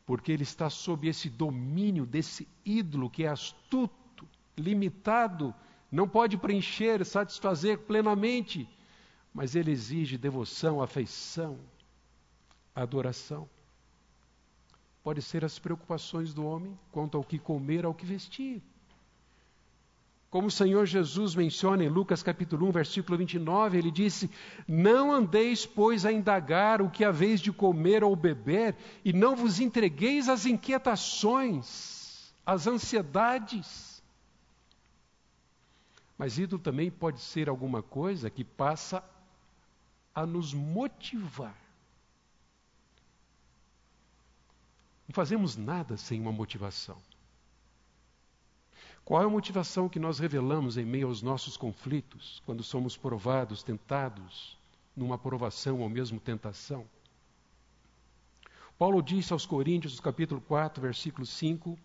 porque 0.04 0.30
ele 0.30 0.44
está 0.44 0.70
sob 0.70 1.08
esse 1.08 1.28
domínio 1.28 2.06
desse 2.06 2.46
ídolo 2.64 3.10
que 3.10 3.24
é 3.24 3.28
astuto, 3.28 4.28
limitado, 4.56 5.54
não 5.90 6.08
pode 6.08 6.36
preencher, 6.36 7.04
satisfazer 7.04 7.78
plenamente, 7.78 8.68
mas 9.34 9.54
ele 9.56 9.72
exige 9.72 10.16
devoção, 10.16 10.80
afeição, 10.80 11.58
adoração 12.74 13.48
pode 15.06 15.22
ser 15.22 15.44
as 15.44 15.56
preocupações 15.56 16.34
do 16.34 16.44
homem 16.44 16.76
quanto 16.90 17.16
ao 17.16 17.22
que 17.22 17.38
comer, 17.38 17.84
ao 17.84 17.94
que 17.94 18.04
vestir. 18.04 18.60
Como 20.36 20.48
o 20.48 20.50
Senhor 20.50 20.84
Jesus 20.84 21.34
menciona 21.34 21.82
em 21.82 21.88
Lucas 21.88 22.22
capítulo 22.22 22.68
1, 22.68 22.70
versículo 22.70 23.16
29, 23.16 23.78
ele 23.78 23.90
disse: 23.90 24.30
Não 24.68 25.10
andeis, 25.10 25.64
pois, 25.64 26.04
a 26.04 26.12
indagar 26.12 26.82
o 26.82 26.90
que 26.90 27.06
haveis 27.06 27.40
de 27.40 27.50
comer 27.50 28.04
ou 28.04 28.14
beber, 28.14 28.76
e 29.02 29.14
não 29.14 29.34
vos 29.34 29.60
entregueis 29.60 30.28
às 30.28 30.44
inquietações, 30.44 32.34
às 32.44 32.66
ansiedades. 32.66 34.02
Mas 36.18 36.36
ídolo 36.36 36.60
também 36.60 36.90
pode 36.90 37.22
ser 37.22 37.48
alguma 37.48 37.82
coisa 37.82 38.28
que 38.28 38.44
passa 38.44 39.02
a 40.14 40.26
nos 40.26 40.52
motivar 40.52 41.56
Não 45.08 45.14
fazemos 45.14 45.56
nada 45.56 45.96
sem 45.96 46.20
uma 46.20 46.32
motivação. 46.32 47.00
Qual 49.06 49.22
é 49.22 49.24
a 49.24 49.28
motivação 49.28 49.88
que 49.88 50.00
nós 50.00 50.18
revelamos 50.18 50.76
em 50.76 50.84
meio 50.84 51.06
aos 51.06 51.22
nossos 51.22 51.56
conflitos, 51.56 52.42
quando 52.44 52.64
somos 52.64 52.96
provados, 52.96 53.62
tentados, 53.62 54.58
numa 54.96 55.16
provação 55.16 55.78
ou 55.78 55.88
mesmo 55.88 56.18
tentação? 56.18 56.84
Paulo 58.76 59.00
disse 59.00 59.32
aos 59.32 59.46
Coríntios, 59.46 60.00
capítulo 60.00 60.40
4, 60.40 60.82
versículo 60.82 61.24
5: 61.24 61.78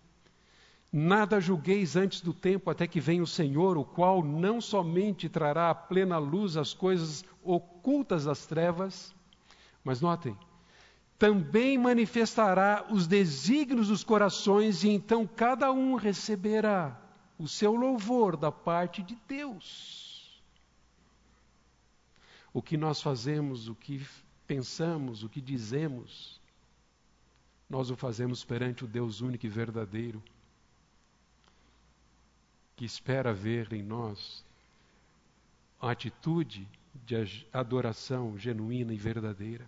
Nada 0.92 1.40
julgueis 1.40 1.96
antes 1.96 2.22
do 2.22 2.34
tempo 2.34 2.72
até 2.72 2.88
que 2.88 3.00
venha 3.00 3.22
o 3.22 3.28
Senhor, 3.28 3.78
o 3.78 3.86
qual 3.86 4.24
não 4.24 4.60
somente 4.60 5.30
trará 5.30 5.70
à 5.70 5.76
plena 5.76 6.18
luz 6.18 6.58
as 6.58 6.74
coisas 6.74 7.24
ocultas 7.44 8.26
das 8.26 8.48
trevas, 8.48 9.14
mas 9.84 10.02
notem, 10.02 10.36
também 11.20 11.78
manifestará 11.78 12.84
os 12.90 13.06
desígnios 13.06 13.90
dos 13.90 14.04
corações, 14.04 14.84
e 14.84 14.90
então 14.90 15.28
cada 15.28 15.72
um 15.72 15.94
receberá 15.94 17.00
o 17.42 17.48
seu 17.48 17.74
louvor 17.74 18.38
da 18.38 18.52
parte 18.52 19.02
de 19.02 19.16
Deus. 19.28 20.40
O 22.54 22.62
que 22.62 22.78
nós 22.78 23.02
fazemos, 23.02 23.68
o 23.68 23.74
que 23.74 24.06
pensamos, 24.46 25.24
o 25.24 25.30
que 25.30 25.42
dizemos, 25.42 26.40
nós 27.68 27.90
o 27.90 27.96
fazemos 27.96 28.44
perante 28.44 28.86
o 28.86 28.88
Deus 28.88 29.22
único 29.22 29.46
e 29.46 29.50
verdadeiro, 29.50 30.22
que 32.76 32.86
espera 32.86 33.34
ver 33.34 33.74
em 33.74 33.82
nós 33.82 34.46
a 35.80 35.90
atitude 35.90 36.68
de 36.94 37.48
adoração 37.52 38.38
genuína 38.38 38.94
e 38.94 38.98
verdadeira. 38.98 39.66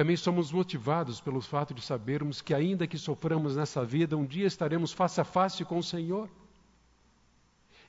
Também 0.00 0.16
somos 0.16 0.50
motivados 0.50 1.20
pelo 1.20 1.42
fato 1.42 1.74
de 1.74 1.82
sabermos 1.82 2.40
que, 2.40 2.54
ainda 2.54 2.86
que 2.86 2.96
soframos 2.96 3.54
nessa 3.54 3.84
vida, 3.84 4.16
um 4.16 4.24
dia 4.24 4.46
estaremos 4.46 4.94
face 4.94 5.20
a 5.20 5.24
face 5.24 5.62
com 5.62 5.76
o 5.76 5.82
Senhor. 5.82 6.30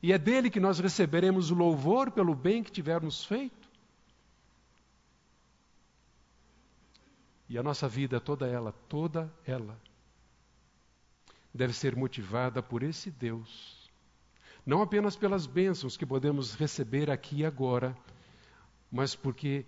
E 0.03 0.11
é 0.11 0.17
dele 0.17 0.49
que 0.49 0.59
nós 0.59 0.77
receberemos 0.79 1.51
o 1.51 1.55
louvor 1.55 2.11
pelo 2.11 2.35
bem 2.35 2.61
que 2.61 2.69
tivermos 2.69 3.23
feito. 3.23 3.69
E 7.47 7.57
a 7.57 7.63
nossa 7.63 7.87
vida, 7.87 8.19
toda 8.19 8.45
ela, 8.45 8.73
toda 8.89 9.33
ela, 9.47 9.79
deve 11.53 11.71
ser 11.71 11.95
motivada 11.95 12.61
por 12.61 12.83
esse 12.83 13.09
Deus. 13.09 13.89
Não 14.65 14.81
apenas 14.81 15.15
pelas 15.15 15.45
bênçãos 15.45 15.95
que 15.95 16.05
podemos 16.05 16.55
receber 16.55 17.09
aqui 17.09 17.37
e 17.37 17.45
agora, 17.45 17.95
mas 18.91 19.15
porque 19.15 19.65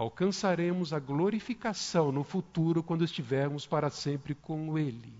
alcançaremos 0.00 0.94
a 0.94 0.98
glorificação 0.98 2.10
no 2.10 2.24
futuro 2.24 2.82
quando 2.82 3.04
estivermos 3.04 3.66
para 3.66 3.90
sempre 3.90 4.34
com 4.34 4.78
Ele. 4.78 5.12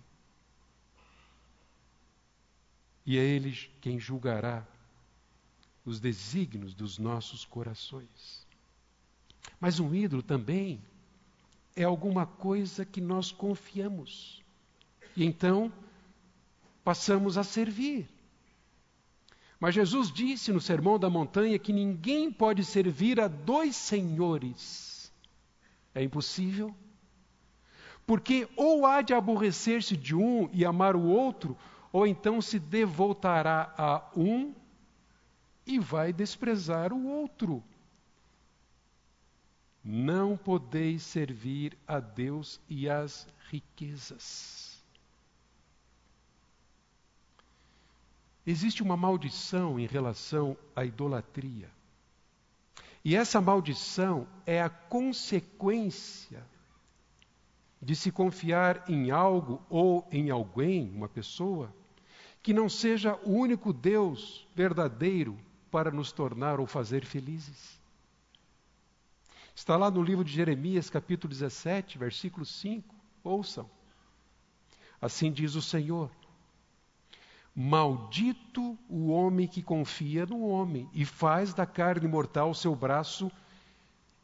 E 3.05 3.19
é 3.19 3.21
Ele 3.21 3.53
quem 3.83 4.01
julgará 4.01 4.67
os 5.85 6.01
desígnios 6.01 6.73
dos 6.73 6.97
nossos 6.97 7.45
corações. 7.45 8.47
Mas 9.61 9.79
um 9.79 9.95
ídolo 9.95 10.23
também 10.23 10.81
é 11.77 11.85
alguma 11.85 12.25
coisa 12.25 12.83
que 12.83 13.03
nós 13.03 13.31
confiamos. 13.31 14.43
E 15.15 15.27
então 15.27 15.71
passamos 16.83 17.37
a 17.37 17.45
servir. 17.45 18.09
Mas 19.61 19.75
Jesus 19.75 20.11
disse 20.11 20.51
no 20.51 20.61
Sermão 20.61 20.99
da 20.99 21.11
Montanha 21.11 21.59
que 21.59 21.71
ninguém 21.71 22.33
pode 22.33 22.65
servir 22.65 23.21
a 23.21 23.29
dois 23.29 23.77
senhores. 23.77 25.13
É 25.95 26.03
impossível. 26.03 26.75
Porque 28.07 28.49
ou 28.57 28.87
há 28.87 29.03
de 29.03 29.13
aborrecer-se 29.13 29.99
de 29.99 30.17
um 30.17 30.49
e 30.51 30.65
amar 30.65 30.97
o 30.97 31.05
outro, 31.05 31.57
ou 31.93 32.07
então 32.07 32.41
se 32.41 32.59
devoltará 32.59 33.75
a 33.77 34.11
um 34.17 34.55
e 35.67 35.79
vai 35.79 36.11
desprezar 36.11 36.91
o 36.91 37.07
outro. 37.07 37.63
Não 39.85 40.39
podeis 40.39 41.03
servir 41.03 41.77
a 41.87 42.01
Deus 42.01 42.61
e 42.67 42.89
às 42.89 43.29
riquezas. 43.51 44.70
Existe 48.47 48.83
uma 48.83 48.97
maldição 48.97 49.79
em 49.79 49.87
relação 49.87 50.57
à 50.75 50.85
idolatria. 50.85 51.71
E 53.05 53.17
essa 53.17 53.41
maldição 53.41 54.27
é 54.47 54.61
a 54.61 54.69
consequência 54.69 56.45
de 57.81 57.97
se 57.97 58.11
confiar 58.13 58.85
em 58.89 59.11
algo 59.11 59.63
ou 59.71 60.07
em 60.13 60.31
alguém, 60.31 60.91
uma 60.91 61.09
pessoa, 61.09 61.75
que 62.43 62.53
não 62.53 62.69
seja 62.69 63.19
o 63.25 63.33
único 63.33 63.73
Deus 63.73 64.47
verdadeiro 64.55 65.39
para 65.71 65.91
nos 65.91 66.13
tornar 66.13 66.61
ou 66.61 66.67
fazer 66.67 67.05
felizes. 67.05 67.81
Está 69.55 69.77
lá 69.77 69.91
no 69.91 70.03
livro 70.03 70.25
de 70.25 70.33
Jeremias, 70.33 70.91
capítulo 70.91 71.31
17, 71.31 71.99
versículo 71.99 72.45
5. 72.45 72.95
Ouçam. 73.23 73.69
Assim 75.01 75.33
diz 75.33 75.55
o 75.55 75.63
Senhor: 75.63 76.11
Maldito 77.55 78.79
o 78.89 79.09
homem 79.09 79.47
que 79.47 79.63
confia 79.63 80.25
no 80.25 80.41
homem 80.47 80.89
e 80.93 81.05
faz 81.05 81.53
da 81.53 81.67
carne 81.67 82.07
mortal 82.07 82.51
o 82.51 82.55
seu 82.55 82.75
braço 82.75 83.31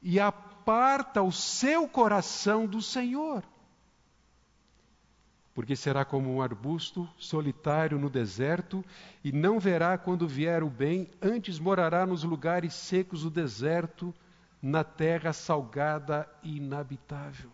e 0.01 0.21
aparta 0.21 1.23
o 1.23 1.33
seu 1.33 1.89
coração 1.89 2.67
do 2.67 2.81
Senhor. 2.81 3.43
Porque 5.53 5.75
será 5.75 6.05
como 6.05 6.33
um 6.33 6.43
arbusto 6.43 7.09
solitário 7.19 7.99
no 7.99 8.11
deserto 8.11 8.85
e 9.25 9.33
não 9.33 9.59
verá 9.59 9.97
quando 9.99 10.29
vier 10.29 10.63
o 10.63 10.71
bem, 10.71 11.11
antes 11.21 11.59
morará 11.59 12.07
nos 12.07 12.23
lugares 12.23 12.75
secos 12.75 13.23
do 13.23 13.31
deserto, 13.31 14.15
na 14.63 14.85
terra 14.85 15.33
salgada 15.33 16.29
e 16.43 16.59
inabitável. 16.59 17.51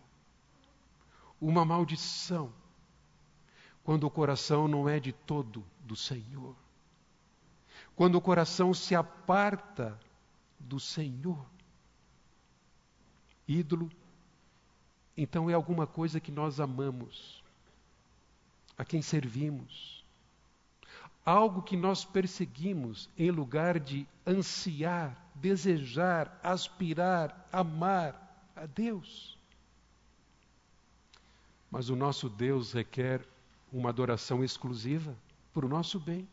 Uma 1.39 1.65
maldição 1.65 2.51
quando 3.83 4.05
o 4.05 4.09
coração 4.09 4.67
não 4.67 4.87
é 4.87 4.99
de 4.99 5.11
todo 5.11 5.63
do 5.81 5.95
Senhor. 5.95 6.55
Quando 7.95 8.15
o 8.15 8.21
coração 8.21 8.73
se 8.73 8.95
aparta 8.95 9.99
do 10.59 10.79
Senhor. 10.79 11.45
Ídolo, 13.47 13.91
então 15.17 15.49
é 15.49 15.53
alguma 15.53 15.85
coisa 15.85 16.19
que 16.19 16.31
nós 16.31 16.61
amamos, 16.61 17.43
a 18.77 18.85
quem 18.85 19.01
servimos, 19.01 20.03
algo 21.25 21.61
que 21.61 21.75
nós 21.75 22.05
perseguimos 22.05 23.09
em 23.17 23.29
lugar 23.29 23.79
de 23.79 24.07
ansiar, 24.25 25.15
desejar, 25.35 26.39
aspirar, 26.41 27.47
amar 27.51 28.51
a 28.55 28.65
Deus. 28.65 29.37
Mas 31.69 31.89
o 31.89 31.95
nosso 31.95 32.29
Deus 32.29 32.71
requer 32.71 33.27
uma 33.73 33.89
adoração 33.89 34.43
exclusiva 34.43 35.17
para 35.51 35.65
o 35.65 35.69
nosso 35.69 35.99
bem. 35.99 36.27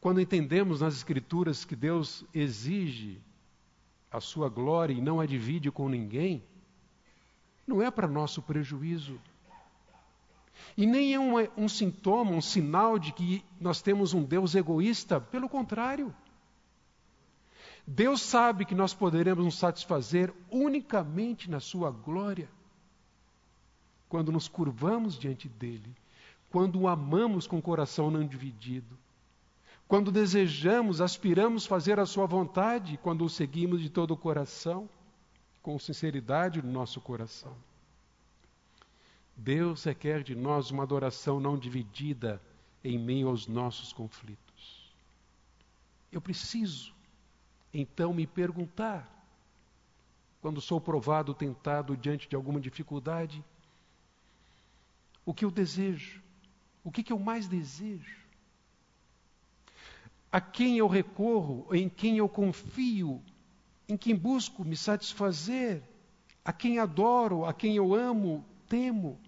Quando 0.00 0.20
entendemos 0.20 0.80
nas 0.80 0.94
Escrituras 0.94 1.64
que 1.64 1.76
Deus 1.76 2.24
exige 2.34 3.20
a 4.10 4.20
sua 4.20 4.48
glória 4.48 4.92
e 4.92 5.00
não 5.00 5.20
a 5.20 5.26
divide 5.26 5.70
com 5.70 5.88
ninguém, 5.88 6.42
não 7.66 7.80
é 7.80 7.90
para 7.90 8.08
nosso 8.08 8.42
prejuízo. 8.42 9.18
E 10.76 10.86
nem 10.86 11.14
é 11.14 11.20
um, 11.20 11.68
sintoma, 11.68 12.32
um 12.32 12.40
sinal 12.40 12.98
de 12.98 13.12
que 13.12 13.44
nós 13.60 13.80
temos 13.80 14.12
um 14.12 14.22
Deus 14.22 14.54
egoísta, 14.54 15.20
pelo 15.20 15.48
contrário. 15.48 16.14
Deus 17.86 18.20
sabe 18.20 18.64
que 18.64 18.74
nós 18.74 18.92
poderemos 18.92 19.44
nos 19.44 19.58
satisfazer 19.58 20.32
unicamente 20.50 21.48
na 21.48 21.60
Sua 21.60 21.90
glória 21.90 22.48
quando 24.08 24.32
nos 24.32 24.48
curvamos 24.48 25.18
diante 25.18 25.48
dele, 25.48 25.94
quando 26.50 26.80
o 26.80 26.88
amamos 26.88 27.46
com 27.46 27.58
o 27.58 27.62
coração 27.62 28.10
não 28.10 28.26
dividido, 28.26 28.96
quando 29.88 30.10
desejamos, 30.10 31.00
aspiramos 31.00 31.64
fazer 31.64 32.00
a 32.00 32.06
sua 32.06 32.26
vontade, 32.26 32.98
quando 33.02 33.24
o 33.24 33.28
seguimos 33.28 33.80
de 33.80 33.88
todo 33.88 34.12
o 34.12 34.16
coração, 34.16 34.88
com 35.62 35.78
sinceridade 35.78 36.60
no 36.60 36.72
nosso 36.72 37.00
coração. 37.00 37.54
Deus 39.36 39.84
requer 39.84 40.22
de 40.22 40.34
nós 40.34 40.70
uma 40.70 40.82
adoração 40.82 41.38
não 41.38 41.58
dividida 41.58 42.40
em 42.82 42.98
meio 42.98 43.28
aos 43.28 43.46
nossos 43.46 43.92
conflitos. 43.92 44.92
Eu 46.10 46.20
preciso, 46.20 46.94
então, 47.72 48.14
me 48.14 48.26
perguntar, 48.26 49.12
quando 50.40 50.60
sou 50.60 50.80
provado, 50.80 51.34
tentado 51.34 51.96
diante 51.96 52.28
de 52.28 52.34
alguma 52.34 52.60
dificuldade, 52.60 53.44
o 55.26 55.34
que 55.34 55.44
eu 55.44 55.50
desejo, 55.50 56.22
o 56.84 56.90
que, 56.90 57.02
que 57.02 57.12
eu 57.12 57.18
mais 57.18 57.48
desejo, 57.48 58.16
a 60.30 60.40
quem 60.40 60.78
eu 60.78 60.86
recorro, 60.86 61.66
em 61.74 61.88
quem 61.88 62.18
eu 62.18 62.28
confio, 62.28 63.20
em 63.88 63.96
quem 63.96 64.14
busco 64.14 64.64
me 64.64 64.76
satisfazer, 64.76 65.82
a 66.44 66.52
quem 66.52 66.78
adoro, 66.78 67.44
a 67.44 67.52
quem 67.52 67.74
eu 67.76 67.92
amo, 67.92 68.44
temo. 68.68 69.18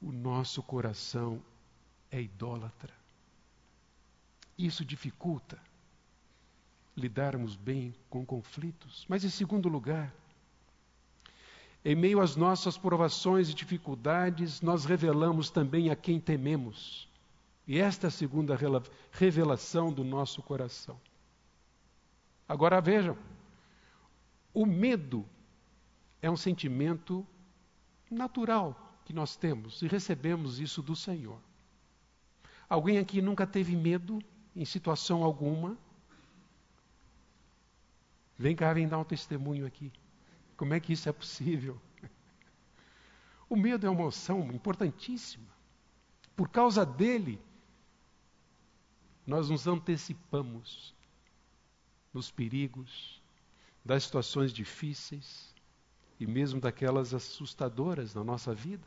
O 0.00 0.12
nosso 0.12 0.62
coração 0.62 1.42
é 2.10 2.20
idólatra. 2.20 2.92
Isso 4.58 4.84
dificulta 4.84 5.58
lidarmos 6.96 7.56
bem 7.56 7.94
com 8.08 8.24
conflitos. 8.24 9.04
Mas, 9.08 9.24
em 9.24 9.30
segundo 9.30 9.68
lugar, 9.68 10.12
em 11.84 11.94
meio 11.94 12.20
às 12.20 12.34
nossas 12.34 12.78
provações 12.78 13.50
e 13.50 13.54
dificuldades, 13.54 14.62
nós 14.62 14.86
revelamos 14.86 15.50
também 15.50 15.90
a 15.90 15.96
quem 15.96 16.18
tememos. 16.18 17.06
E 17.66 17.78
esta 17.78 18.06
é 18.06 18.08
a 18.08 18.10
segunda 18.10 18.58
revelação 19.12 19.92
do 19.92 20.02
nosso 20.02 20.42
coração. 20.42 20.98
Agora 22.48 22.80
vejam, 22.80 23.16
o 24.52 24.64
medo 24.64 25.26
é 26.22 26.30
um 26.30 26.36
sentimento 26.36 27.26
natural 28.10 28.98
que 29.04 29.12
nós 29.12 29.36
temos 29.36 29.82
e 29.82 29.86
recebemos 29.86 30.58
isso 30.58 30.80
do 30.80 30.96
Senhor. 30.96 31.38
Alguém 32.68 32.98
aqui 32.98 33.20
nunca 33.20 33.46
teve 33.46 33.76
medo 33.76 34.22
em 34.56 34.64
situação 34.64 35.22
alguma? 35.22 35.76
Vem 38.38 38.56
cá, 38.56 38.72
vem 38.72 38.88
dar 38.88 38.98
um 38.98 39.04
testemunho 39.04 39.66
aqui. 39.66 39.92
Como 40.56 40.74
é 40.74 40.80
que 40.80 40.92
isso 40.92 41.08
é 41.08 41.12
possível? 41.12 41.80
O 43.46 43.56
medo 43.56 43.86
é 43.86 43.90
uma 43.90 44.00
emoção 44.00 44.50
importantíssima. 44.50 45.46
Por 46.34 46.48
causa 46.48 46.84
dele, 46.84 47.38
nós 49.26 49.50
nos 49.50 49.66
antecipamos 49.66 50.94
nos 52.12 52.30
perigos, 52.30 53.22
das 53.84 54.04
situações 54.04 54.52
difíceis 54.52 55.54
e 56.18 56.26
mesmo 56.26 56.60
daquelas 56.60 57.12
assustadoras 57.12 58.14
na 58.14 58.24
nossa 58.24 58.54
vida. 58.54 58.86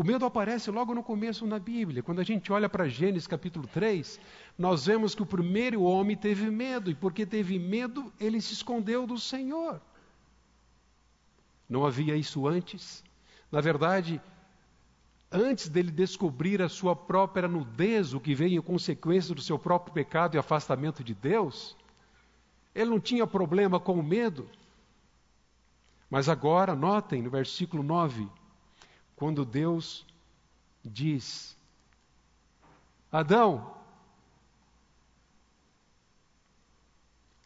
O 0.00 0.02
medo 0.02 0.24
aparece 0.24 0.70
logo 0.70 0.94
no 0.94 1.02
começo 1.02 1.46
na 1.46 1.58
Bíblia. 1.58 2.02
Quando 2.02 2.20
a 2.20 2.24
gente 2.24 2.50
olha 2.50 2.70
para 2.70 2.88
Gênesis 2.88 3.26
capítulo 3.26 3.66
3, 3.66 4.18
nós 4.56 4.86
vemos 4.86 5.14
que 5.14 5.22
o 5.22 5.26
primeiro 5.26 5.82
homem 5.82 6.16
teve 6.16 6.50
medo, 6.50 6.90
e 6.90 6.94
porque 6.94 7.26
teve 7.26 7.58
medo, 7.58 8.10
ele 8.18 8.40
se 8.40 8.54
escondeu 8.54 9.06
do 9.06 9.18
Senhor. 9.18 9.78
Não 11.68 11.84
havia 11.84 12.16
isso 12.16 12.48
antes. 12.48 13.04
Na 13.52 13.60
verdade, 13.60 14.18
antes 15.30 15.68
dele 15.68 15.90
descobrir 15.90 16.62
a 16.62 16.68
sua 16.70 16.96
própria 16.96 17.46
nudez, 17.46 18.14
o 18.14 18.20
que 18.20 18.34
veio 18.34 18.58
em 18.58 18.62
consequência 18.62 19.34
do 19.34 19.42
seu 19.42 19.58
próprio 19.58 19.92
pecado 19.92 20.34
e 20.34 20.38
afastamento 20.38 21.04
de 21.04 21.12
Deus, 21.12 21.76
ele 22.74 22.88
não 22.88 23.00
tinha 23.00 23.26
problema 23.26 23.78
com 23.78 24.00
o 24.00 24.02
medo. 24.02 24.48
Mas 26.08 26.26
agora, 26.26 26.74
notem 26.74 27.20
no 27.20 27.28
versículo 27.28 27.82
9, 27.82 28.39
quando 29.20 29.44
Deus 29.44 30.06
diz: 30.82 31.54
Adão, 33.12 33.76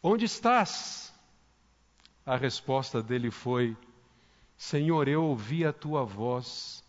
onde 0.01 0.23
estás? 0.23 1.13
A 2.25 2.37
resposta 2.37 3.03
dele 3.03 3.29
foi: 3.29 3.75
Senhor, 4.57 5.09
eu 5.09 5.21
ouvi 5.21 5.65
a 5.65 5.73
tua 5.73 6.05
voz 6.05 6.81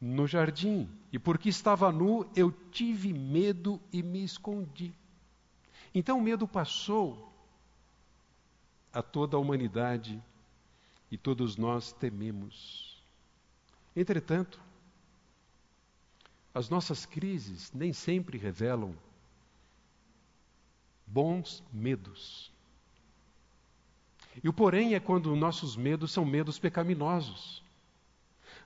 no 0.00 0.28
jardim, 0.28 0.88
e 1.12 1.18
porque 1.18 1.48
estava 1.48 1.90
nu, 1.90 2.24
eu 2.36 2.52
tive 2.70 3.12
medo 3.12 3.80
e 3.92 4.00
me 4.00 4.22
escondi. 4.22 4.94
Então 5.92 6.20
o 6.20 6.22
medo 6.22 6.46
passou 6.46 7.32
a 8.92 9.02
toda 9.02 9.36
a 9.36 9.40
humanidade 9.40 10.22
e 11.10 11.18
todos 11.18 11.56
nós 11.56 11.92
tememos. 11.92 12.85
Entretanto, 13.96 14.60
as 16.54 16.68
nossas 16.68 17.06
crises 17.06 17.72
nem 17.72 17.92
sempre 17.92 18.36
revelam 18.36 18.94
bons 21.06 21.64
medos. 21.72 22.52
E 24.44 24.48
o 24.48 24.52
porém 24.52 24.94
é 24.94 25.00
quando 25.00 25.34
nossos 25.34 25.76
medos 25.76 26.12
são 26.12 26.24
medos 26.24 26.58
pecaminosos. 26.58 27.62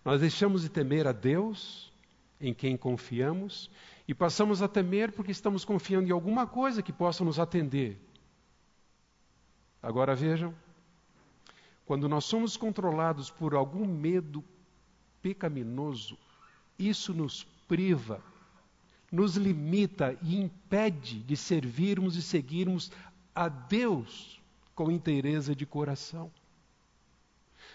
Nós 0.04 0.20
deixamos 0.20 0.62
de 0.62 0.68
temer 0.68 1.06
a 1.06 1.12
Deus, 1.12 1.92
em 2.40 2.52
quem 2.52 2.76
confiamos, 2.76 3.70
E 4.10 4.14
passamos 4.14 4.60
a 4.60 4.66
temer 4.66 5.12
porque 5.12 5.30
estamos 5.30 5.64
confiando 5.64 6.08
em 6.08 6.10
alguma 6.10 6.44
coisa 6.44 6.82
que 6.82 6.92
possa 6.92 7.24
nos 7.24 7.38
atender. 7.38 7.96
Agora 9.80 10.16
vejam, 10.16 10.52
quando 11.86 12.08
nós 12.08 12.24
somos 12.24 12.56
controlados 12.56 13.30
por 13.30 13.54
algum 13.54 13.86
medo 13.86 14.42
pecaminoso, 15.22 16.16
isso 16.78 17.12
nos 17.12 17.44
priva, 17.68 18.22
nos 19.10 19.36
limita 19.36 20.16
e 20.22 20.36
impede 20.36 21.20
de 21.20 21.36
servirmos 21.36 22.16
e 22.16 22.22
seguirmos 22.22 22.90
a 23.34 23.48
Deus 23.48 24.40
com 24.74 24.90
inteireza 24.90 25.54
de 25.54 25.66
coração. 25.66 26.30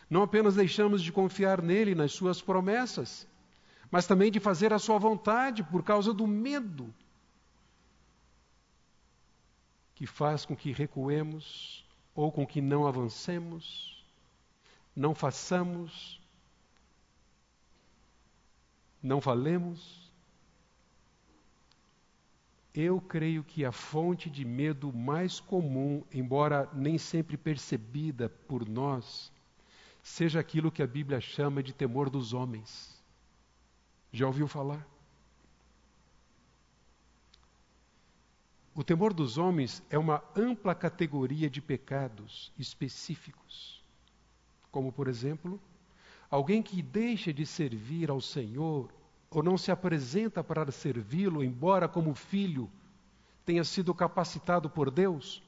Não 0.10 0.22
apenas 0.22 0.56
deixamos 0.56 1.02
de 1.02 1.12
confiar 1.12 1.62
nele, 1.62 1.96
nas 1.96 2.12
suas 2.12 2.42
promessas, 2.42 3.28
mas 3.90 4.08
também 4.08 4.32
de 4.32 4.40
fazer 4.40 4.74
a 4.74 4.80
sua 4.80 4.98
vontade 4.98 5.64
por 5.64 5.84
causa 5.84 6.14
do 6.14 6.28
medo 6.28 6.94
que 9.96 10.06
faz 10.06 10.46
com 10.46 10.56
que 10.56 10.72
recuemos 10.72 11.86
ou 12.14 12.32
com 12.32 12.46
que 12.46 12.62
não 12.62 12.86
avancemos, 12.86 14.04
não 14.96 15.16
façamos, 15.16 16.20
não 19.06 19.22
falemos. 19.22 20.12
Eu 22.74 23.00
creio 23.00 23.44
que 23.44 23.64
a 23.64 23.72
fonte 23.72 24.30
de 24.30 24.44
medo 24.44 24.92
mais 24.92 25.40
comum, 25.40 26.04
embora 26.12 26.68
nem 26.74 26.98
sempre 26.98 27.38
percebida 27.38 28.28
por 28.28 28.68
nós, 28.68 29.32
seja 30.02 30.40
aquilo 30.40 30.72
que 30.72 30.82
a 30.82 30.88
Bíblia 30.88 31.22
chama 31.22 31.62
de 31.62 31.72
temor 31.72 32.10
dos 32.10 32.34
homens. 32.34 33.02
Já 34.12 34.26
ouviu 34.26 34.48
falar? 34.48 34.86
O 38.74 38.84
temor 38.84 39.14
dos 39.14 39.38
homens 39.38 39.82
é 39.90 39.98
uma 39.98 40.22
ampla 40.36 40.74
categoria 40.76 41.50
de 41.50 41.62
pecados 41.62 42.52
específicos, 42.58 43.82
como, 44.72 44.92
por 44.92 45.08
exemplo, 45.08 45.62
alguém 46.36 46.62
que 46.62 46.82
deixa 46.82 47.34
de 47.34 47.46
servir 47.46 48.10
ao 48.10 48.20
Senhor 48.20 48.90
ou 49.30 49.42
não 49.42 49.58
se 49.58 49.72
apresenta 49.72 50.44
para 50.44 50.72
servi-lo, 50.72 51.44
embora 51.44 51.88
como 51.88 52.14
filho 52.14 52.70
tenha 53.46 53.64
sido 53.64 53.94
capacitado 53.94 54.70
por 54.70 54.92
Deus, 54.92 55.42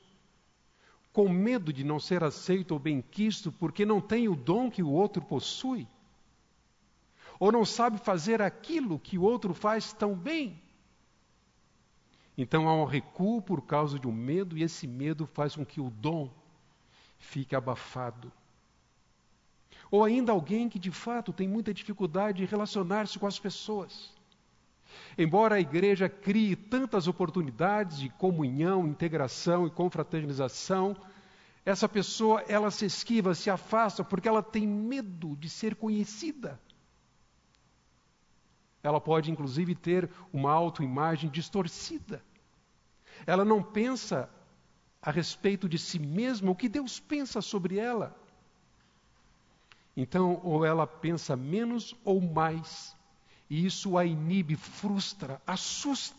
com 1.12 1.28
medo 1.30 1.74
de 1.74 1.84
não 1.84 2.00
ser 2.00 2.24
aceito 2.24 2.72
ou 2.72 2.80
benquisto 2.80 3.52
porque 3.52 3.86
não 3.86 4.00
tem 4.00 4.28
o 4.28 4.36
dom 4.36 4.70
que 4.70 4.84
o 4.84 4.92
outro 4.92 5.22
possui 5.22 5.88
ou 7.40 7.52
não 7.52 7.66
sabe 7.66 7.98
fazer 7.98 8.42
aquilo 8.42 9.00
que 9.00 9.18
o 9.18 9.22
outro 9.22 9.54
faz 9.54 9.94
tão 9.94 10.16
bem. 10.16 10.60
Então 12.38 12.68
há 12.68 12.74
um 12.74 12.86
recuo 12.86 13.42
por 13.42 13.62
causa 13.62 14.00
de 14.00 14.08
um 14.08 14.12
medo, 14.12 14.58
e 14.58 14.64
esse 14.64 14.88
medo 14.88 15.26
faz 15.26 15.56
com 15.56 15.66
que 15.66 15.82
o 15.82 15.90
dom 15.90 16.30
fique 17.20 17.56
abafado. 17.56 18.32
Ou 19.90 20.04
ainda 20.04 20.32
alguém 20.32 20.68
que 20.68 20.80
de 20.80 20.92
fato 20.92 21.32
tem 21.32 21.48
muita 21.48 21.74
dificuldade 21.74 22.40
de 22.40 22.46
relacionar-se 22.46 23.18
com 23.18 23.28
as 23.28 23.40
pessoas. 23.40 24.12
Embora 25.18 25.56
a 25.56 25.60
igreja 25.60 26.08
crie 26.08 26.56
tantas 26.56 27.08
oportunidades 27.08 27.98
de 27.98 28.10
comunhão, 28.10 28.88
integração 28.88 29.66
e 29.66 29.72
confraternização, 29.72 30.96
essa 31.66 31.90
pessoa 31.90 32.42
ela 32.48 32.72
se 32.72 32.86
esquiva, 32.86 33.36
se 33.36 33.50
afasta 33.50 34.04
porque 34.04 34.28
ela 34.28 34.44
tem 34.44 34.66
medo 34.66 35.36
de 35.36 35.50
ser 35.50 35.76
conhecida. 35.76 36.60
Ela 38.82 39.02
pode, 39.02 39.32
inclusive, 39.32 39.76
ter 39.76 40.10
uma 40.32 40.52
autoimagem 40.52 41.30
distorcida. 41.30 42.24
Ela 43.26 43.44
não 43.44 43.62
pensa 43.62 44.30
a 45.02 45.12
respeito 45.12 45.68
de 45.68 45.78
si 45.78 46.00
mesma 46.00 46.52
o 46.52 46.56
que 46.56 46.70
Deus 46.70 47.00
pensa 47.00 47.42
sobre 47.42 47.78
ela. 47.78 48.16
Então, 50.00 50.40
ou 50.44 50.64
ela 50.64 50.86
pensa 50.86 51.36
menos 51.36 51.96
ou 52.06 52.22
mais, 52.22 52.96
e 53.50 53.66
isso 53.66 53.98
a 53.98 54.06
inibe, 54.06 54.56
frustra, 54.56 55.42
assusta. 55.46 56.16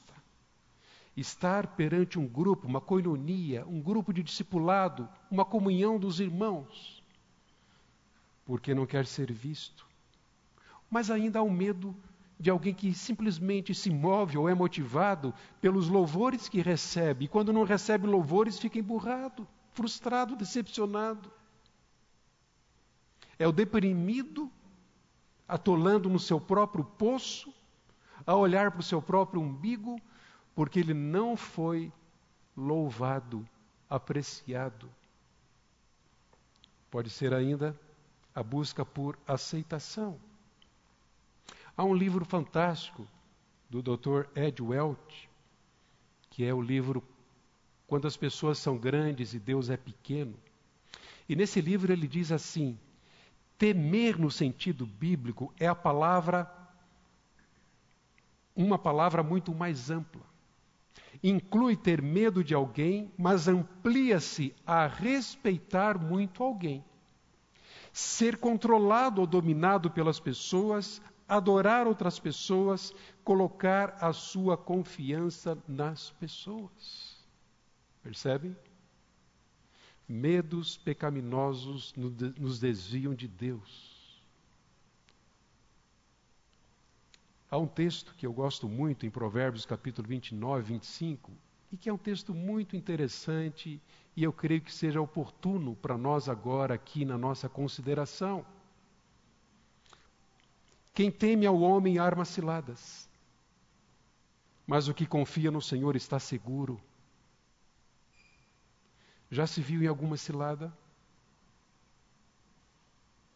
Estar 1.16 1.68
perante 1.68 2.18
um 2.18 2.26
grupo, 2.26 2.66
uma 2.66 2.80
coinonia, 2.80 3.64
um 3.68 3.80
grupo 3.80 4.12
de 4.12 4.20
discipulado, 4.20 5.08
uma 5.30 5.44
comunhão 5.44 5.96
dos 5.96 6.18
irmãos, 6.18 7.04
porque 8.44 8.74
não 8.74 8.84
quer 8.84 9.06
ser 9.06 9.32
visto. 9.32 9.86
Mas 10.90 11.08
ainda 11.08 11.38
há 11.38 11.42
o 11.42 11.50
medo 11.50 11.94
de 12.38 12.50
alguém 12.50 12.74
que 12.74 12.92
simplesmente 12.92 13.74
se 13.74 13.90
move 13.90 14.36
ou 14.38 14.48
é 14.48 14.54
motivado 14.54 15.32
pelos 15.60 15.88
louvores 15.88 16.48
que 16.48 16.60
recebe, 16.60 17.26
e 17.26 17.28
quando 17.28 17.52
não 17.52 17.62
recebe 17.62 18.08
louvores 18.08 18.58
fica 18.58 18.78
emburrado, 18.78 19.46
frustrado, 19.72 20.34
decepcionado. 20.34 21.38
É 23.38 23.46
o 23.46 23.53
deprimido 23.53 24.51
atolando 25.46 26.09
no 26.09 26.18
seu 26.18 26.40
próprio 26.40 26.85
poço, 26.85 27.53
a 28.27 28.35
olhar 28.35 28.70
para 28.70 28.81
o 28.81 28.85
seu 28.85 29.01
próprio 29.01 29.40
umbigo, 29.40 29.98
porque 30.55 30.79
ele 30.81 30.92
não 30.92 31.37
foi 31.37 31.90
louvado, 32.57 33.48
apreciado. 33.88 34.90
Pode 36.90 37.09
ser 37.09 37.33
ainda 37.33 37.79
a 38.35 38.42
busca 38.42 38.85
por 38.85 39.18
aceitação. 39.27 40.18
Há 41.77 41.85
um 41.85 41.94
livro 41.94 42.24
fantástico 42.24 43.07
do 43.70 43.81
Dr. 43.81 44.27
Ed 44.35 44.61
Welch, 44.62 45.31
que 46.31 46.44
é 46.44 46.53
o 46.53 46.61
livro 46.61 47.03
Quando 47.87 48.07
as 48.07 48.16
Pessoas 48.16 48.59
São 48.59 48.77
Grandes 48.77 49.33
e 49.33 49.38
Deus 49.38 49.70
é 49.70 49.77
Pequeno. 49.77 50.35
E 51.29 51.37
nesse 51.37 51.61
livro 51.61 51.92
ele 51.92 52.09
diz 52.09 52.33
assim: 52.33 52.79
temer 53.59 54.16
no 54.16 54.31
sentido 54.31 54.87
bíblico 54.87 55.53
é 55.59 55.66
a 55.66 55.75
palavra, 55.75 56.51
uma 58.55 58.79
palavra 58.79 59.23
muito 59.23 59.53
mais 59.53 59.90
ampla. 59.90 60.23
Inclui 61.23 61.77
ter 61.77 62.01
medo 62.01 62.44
de 62.44 62.55
alguém, 62.55 63.12
mas 63.18 63.49
amplia-se 63.49 64.55
a 64.64 64.87
respeitar 64.87 65.99
muito 65.99 66.44
alguém. 66.44 66.85
Ser 67.92 68.37
controlado 68.37 69.21
ou 69.21 69.27
dominado 69.27 69.90
pelas 69.90 70.21
pessoas, 70.21 71.03
adorar 71.29 71.88
outras 71.88 72.21
pessoas, 72.21 72.94
colocar 73.25 73.97
a 74.01 74.12
sua 74.12 74.57
confiança 74.57 75.59
nas 75.66 76.11
pessoas. 76.12 77.27
Percebem? 78.03 78.57
Medos 80.09 80.79
pecaminosos 80.79 81.92
nos 81.94 82.59
desviam 82.59 83.14
de 83.14 83.29
Deus. 83.29 83.99
Há 87.51 87.59
um 87.59 87.66
texto 87.66 88.14
que 88.14 88.27
eu 88.27 88.33
gosto 88.33 88.68
muito 88.68 89.05
em 89.05 89.11
Provérbios 89.11 89.66
capítulo 89.66 90.09
29, 90.09 90.62
25, 90.62 91.31
e 91.73 91.77
que 91.77 91.88
é 91.88 91.92
um 91.92 91.99
texto 91.99 92.35
muito 92.35 92.75
interessante 92.75 93.81
e 94.16 94.25
eu 94.25 94.33
creio 94.33 94.61
que 94.61 94.73
seja 94.73 95.01
oportuno 95.01 95.77
para 95.77 95.97
nós 95.97 96.29
agora 96.29 96.75
aqui 96.75 97.05
na 97.05 97.16
nossa 97.16 97.49
consideração. 97.49 98.44
Quem 100.92 101.11
teme 101.11 101.47
ao 101.47 101.61
homem 101.61 101.99
arma 101.99 102.25
ciladas, 102.25 103.09
mas 104.66 104.88
o 104.88 104.94
que 104.94 105.07
confia 105.07 105.51
no 105.51 105.62
Senhor 105.62 105.94
está 105.97 106.18
seguro. 106.18 106.81
Já 109.30 109.46
se 109.46 109.60
viu 109.60 109.82
em 109.82 109.86
alguma 109.86 110.16
cilada? 110.16 110.72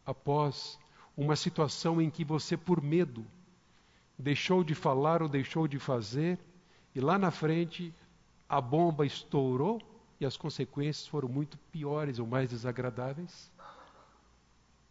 Após 0.05 0.79
uma 1.15 1.35
situação 1.35 2.01
em 2.01 2.09
que 2.09 2.25
você, 2.25 2.57
por 2.57 2.81
medo, 2.81 3.25
deixou 4.17 4.63
de 4.63 4.73
falar 4.73 5.21
ou 5.21 5.29
deixou 5.29 5.67
de 5.67 5.77
fazer, 5.77 6.39
e 6.95 6.99
lá 6.99 7.17
na 7.17 7.31
frente 7.31 7.93
a 8.49 8.59
bomba 8.59 9.05
estourou 9.05 9.81
e 10.19 10.25
as 10.25 10.35
consequências 10.35 11.07
foram 11.07 11.29
muito 11.29 11.57
piores 11.71 12.19
ou 12.19 12.25
mais 12.25 12.49
desagradáveis? 12.49 13.51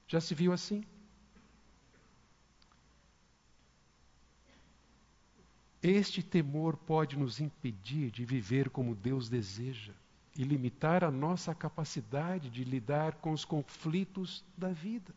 Já 0.07 0.21
se 0.21 0.35
viu 0.35 0.53
assim? 0.53 0.85
Este 5.83 6.23
temor 6.23 6.77
pode 6.77 7.19
nos 7.19 7.41
impedir 7.41 8.11
de 8.13 8.25
viver 8.25 8.71
como 8.71 8.95
Deus 8.95 9.29
deseja 9.29 9.93
e 10.37 10.45
limitar 10.45 11.05
a 11.05 11.11
nossa 11.11 11.55
capacidade 11.55 12.49
de 12.49 12.65
lidar 12.65 13.15
com 13.17 13.33
os 13.33 13.45
conflitos 13.45 14.45
da 14.57 14.69
vida. 14.69 15.13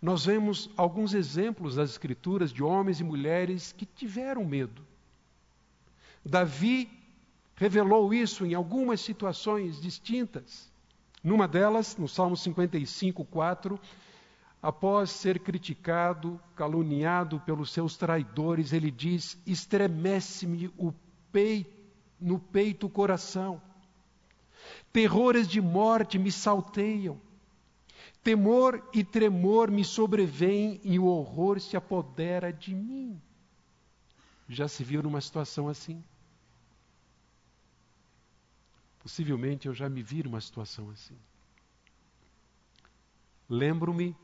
Nós 0.00 0.24
vemos 0.24 0.70
alguns 0.76 1.12
exemplos 1.12 1.76
das 1.76 1.90
Escrituras 1.90 2.52
de 2.52 2.62
homens 2.62 3.00
e 3.00 3.04
mulheres 3.04 3.72
que 3.72 3.84
tiveram 3.84 4.44
medo. 4.44 4.82
Davi 6.24 6.88
revelou 7.54 8.12
isso 8.12 8.44
em 8.44 8.54
algumas 8.54 9.00
situações 9.00 9.80
distintas. 9.80 10.70
Numa 11.22 11.48
delas, 11.48 11.96
no 11.96 12.08
Salmo 12.08 12.36
55, 12.36 13.24
4, 13.24 13.80
após 14.62 15.10
ser 15.10 15.40
criticado, 15.40 16.40
caluniado 16.54 17.40
pelos 17.40 17.70
seus 17.70 17.96
traidores, 17.96 18.72
ele 18.72 18.90
diz: 18.90 19.40
estremece-me 19.46 20.70
o 20.76 20.92
peito, 21.32 21.75
no 22.20 22.38
peito 22.38 22.86
o 22.86 22.90
coração. 22.90 23.60
Terrores 24.92 25.46
de 25.46 25.60
morte 25.60 26.18
me 26.18 26.32
salteiam. 26.32 27.20
Temor 28.22 28.82
e 28.92 29.04
tremor 29.04 29.70
me 29.70 29.84
sobrevêm 29.84 30.80
e 30.82 30.98
o 30.98 31.06
horror 31.06 31.60
se 31.60 31.76
apodera 31.76 32.52
de 32.52 32.74
mim. 32.74 33.20
Já 34.48 34.66
se 34.68 34.82
viu 34.82 35.02
numa 35.02 35.20
situação 35.20 35.68
assim? 35.68 36.02
Possivelmente 39.00 39.68
eu 39.68 39.74
já 39.74 39.88
me 39.88 40.02
vi 40.02 40.24
numa 40.24 40.40
situação 40.40 40.90
assim. 40.90 41.16
Lembro-me, 43.48 44.16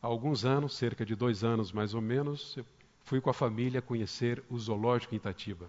há 0.00 0.06
alguns 0.06 0.46
anos, 0.46 0.74
cerca 0.74 1.04
de 1.04 1.14
dois 1.14 1.44
anos 1.44 1.72
mais 1.72 1.92
ou 1.92 2.00
menos, 2.00 2.56
eu 2.56 2.64
fui 3.04 3.20
com 3.20 3.28
a 3.28 3.34
família 3.34 3.82
conhecer 3.82 4.42
o 4.48 4.58
zoológico 4.58 5.14
em 5.14 5.18
Itatiba. 5.18 5.68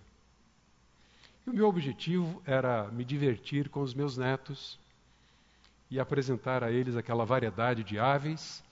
E 1.45 1.49
o 1.49 1.53
meu 1.53 1.67
objetivo 1.67 2.41
era 2.45 2.89
me 2.91 3.03
divertir 3.03 3.69
com 3.69 3.81
os 3.81 3.93
meus 3.93 4.17
netos 4.17 4.79
e 5.91 5.99
apresentar 5.99 6.63
a 6.63 6.71
eles 6.71 6.95
aquela 6.95 7.25
variedade 7.25 7.83
de 7.83 7.99
aves 7.99 8.63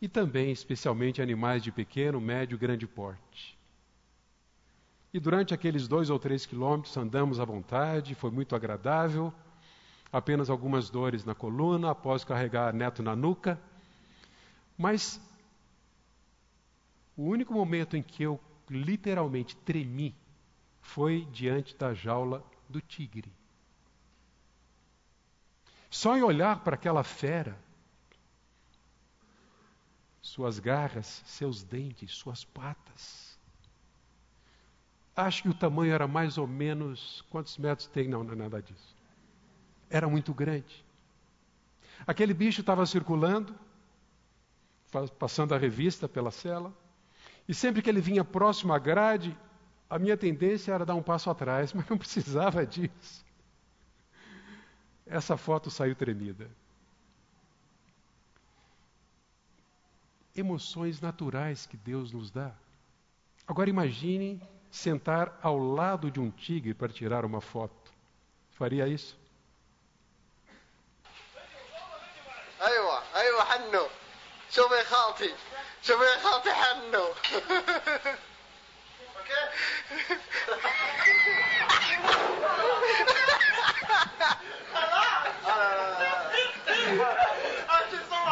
e 0.00 0.08
também, 0.08 0.50
especialmente, 0.50 1.20
animais 1.20 1.62
de 1.62 1.70
pequeno, 1.70 2.20
médio 2.20 2.54
e 2.54 2.58
grande 2.58 2.86
porte. 2.86 3.58
E 5.12 5.20
durante 5.20 5.52
aqueles 5.52 5.86
dois 5.86 6.10
ou 6.10 6.18
três 6.18 6.46
quilômetros 6.46 6.96
andamos 6.96 7.38
à 7.38 7.44
vontade, 7.44 8.14
foi 8.14 8.30
muito 8.30 8.56
agradável. 8.56 9.32
Apenas 10.12 10.48
algumas 10.48 10.88
dores 10.88 11.24
na 11.24 11.34
coluna 11.34 11.90
após 11.90 12.24
carregar 12.24 12.72
neto 12.72 13.02
na 13.02 13.14
nuca. 13.14 13.60
Mas 14.78 15.20
o 17.16 17.24
único 17.24 17.52
momento 17.52 17.96
em 17.96 18.02
que 18.02 18.22
eu 18.22 18.40
literalmente 18.70 19.54
tremi 19.56 20.14
foi 20.82 21.26
diante 21.32 21.74
da 21.76 21.94
jaula 21.94 22.44
do 22.68 22.80
tigre. 22.80 23.32
Só 25.88 26.16
em 26.16 26.22
olhar 26.22 26.60
para 26.60 26.74
aquela 26.74 27.02
fera, 27.02 27.58
suas 30.20 30.58
garras, 30.58 31.22
seus 31.24 31.62
dentes, 31.62 32.12
suas 32.12 32.44
patas, 32.44 33.32
Acho 35.14 35.42
que 35.42 35.48
o 35.50 35.54
tamanho 35.54 35.92
era 35.92 36.08
mais 36.08 36.38
ou 36.38 36.46
menos. 36.46 37.22
Quantos 37.30 37.58
metros 37.58 37.86
tem? 37.86 38.08
Não, 38.08 38.24
não 38.24 38.32
é 38.32 38.36
nada 38.36 38.62
disso. 38.62 38.96
Era 39.90 40.08
muito 40.08 40.32
grande. 40.32 40.84
Aquele 42.06 42.32
bicho 42.32 42.62
estava 42.62 42.84
circulando, 42.86 43.54
passando 45.18 45.54
a 45.54 45.58
revista 45.58 46.08
pela 46.08 46.30
cela, 46.30 46.72
e 47.46 47.54
sempre 47.54 47.82
que 47.82 47.90
ele 47.90 48.00
vinha 48.00 48.24
próximo 48.24 48.72
à 48.72 48.78
grade, 48.78 49.36
a 49.91 49.97
minha 49.97 50.17
tendência 50.17 50.73
era 50.73 50.85
dar 50.85 50.95
um 50.95 51.03
passo 51.03 51.29
atrás, 51.29 51.73
mas 51.73 51.87
não 51.87 51.97
precisava 51.97 52.65
disso. 52.65 53.25
Essa 55.05 55.37
foto 55.37 55.71
saiu 55.71 55.95
tremida. 55.95 56.49
Emoções 60.35 61.01
naturais 61.01 61.65
que 61.65 61.77
Deus 61.77 62.11
nos 62.11 62.29
dá. 62.29 62.51
Agora 63.47 63.69
imagine 63.69 64.41
sentar 64.69 65.39
ao 65.41 65.57
lado 65.57 66.11
de 66.11 66.19
um 66.19 66.29
tigre 66.29 66.73
para 66.73 66.91
tirar 66.91 67.23
uma 67.23 67.41
foto. 67.41 67.91
Faria 68.51 68.87
isso? 68.87 69.17
ايوه 72.61 73.03
ايوه 73.15 73.43
حنو 73.43 73.87
شوفي 74.51 74.75
يا 74.75 74.83
خالتي 74.83 75.35
شوفي 75.83 76.03
يا 76.03 76.19
خالتي 76.19 76.53
حنو 76.53 77.05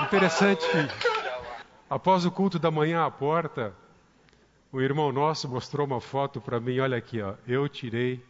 Interessante 0.04 0.66
que, 0.66 0.76
após 1.88 2.24
o 2.24 2.30
culto 2.32 2.58
da 2.58 2.70
manhã 2.70 3.06
à 3.06 3.10
porta, 3.10 3.74
o 4.72 4.80
irmão 4.80 5.12
nosso 5.12 5.48
mostrou 5.48 5.86
uma 5.86 6.00
foto 6.00 6.40
para 6.40 6.58
mim, 6.58 6.80
olha 6.80 6.96
aqui, 6.96 7.22
ó, 7.22 7.34
eu 7.46 7.68
tirei 7.68 8.24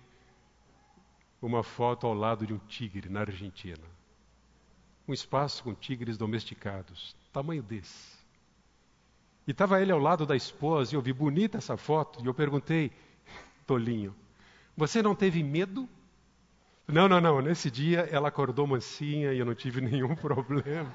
uma 1.41 1.63
foto 1.63 2.07
ao 2.07 2.13
lado 2.13 2.47
de 2.47 2.53
um 2.53 2.59
tigre 2.59 3.09
na 3.09 3.21
Argentina. 3.21 3.83
Um 5.09 5.13
espaço 5.13 5.65
com 5.65 5.75
tigres 5.75 6.19
domesticados, 6.19 7.17
tamanho 7.33 7.63
desse. 7.63 8.20
E 9.51 9.53
estava 9.53 9.83
ele 9.83 9.91
ao 9.91 9.99
lado 9.99 10.25
da 10.25 10.37
esposa, 10.37 10.95
e 10.95 10.97
eu 10.97 11.03
vi 11.03 11.13
bonita 11.13 11.59
essa 11.59 11.77
foto, 11.77 12.23
e 12.23 12.27
eu 12.29 12.33
perguntei, 12.33 12.93
Tolinho, 13.67 14.15
você 14.77 15.03
não 15.03 15.13
teve 15.13 15.43
medo? 15.43 15.89
Não, 16.87 17.09
não, 17.09 17.21
não, 17.21 17.41
nesse 17.41 17.69
dia 17.69 18.09
ela 18.13 18.29
acordou 18.29 18.65
mansinha 18.65 19.33
e 19.33 19.41
eu 19.41 19.45
não 19.45 19.53
tive 19.53 19.81
nenhum 19.83 20.15
problema. 20.15 20.89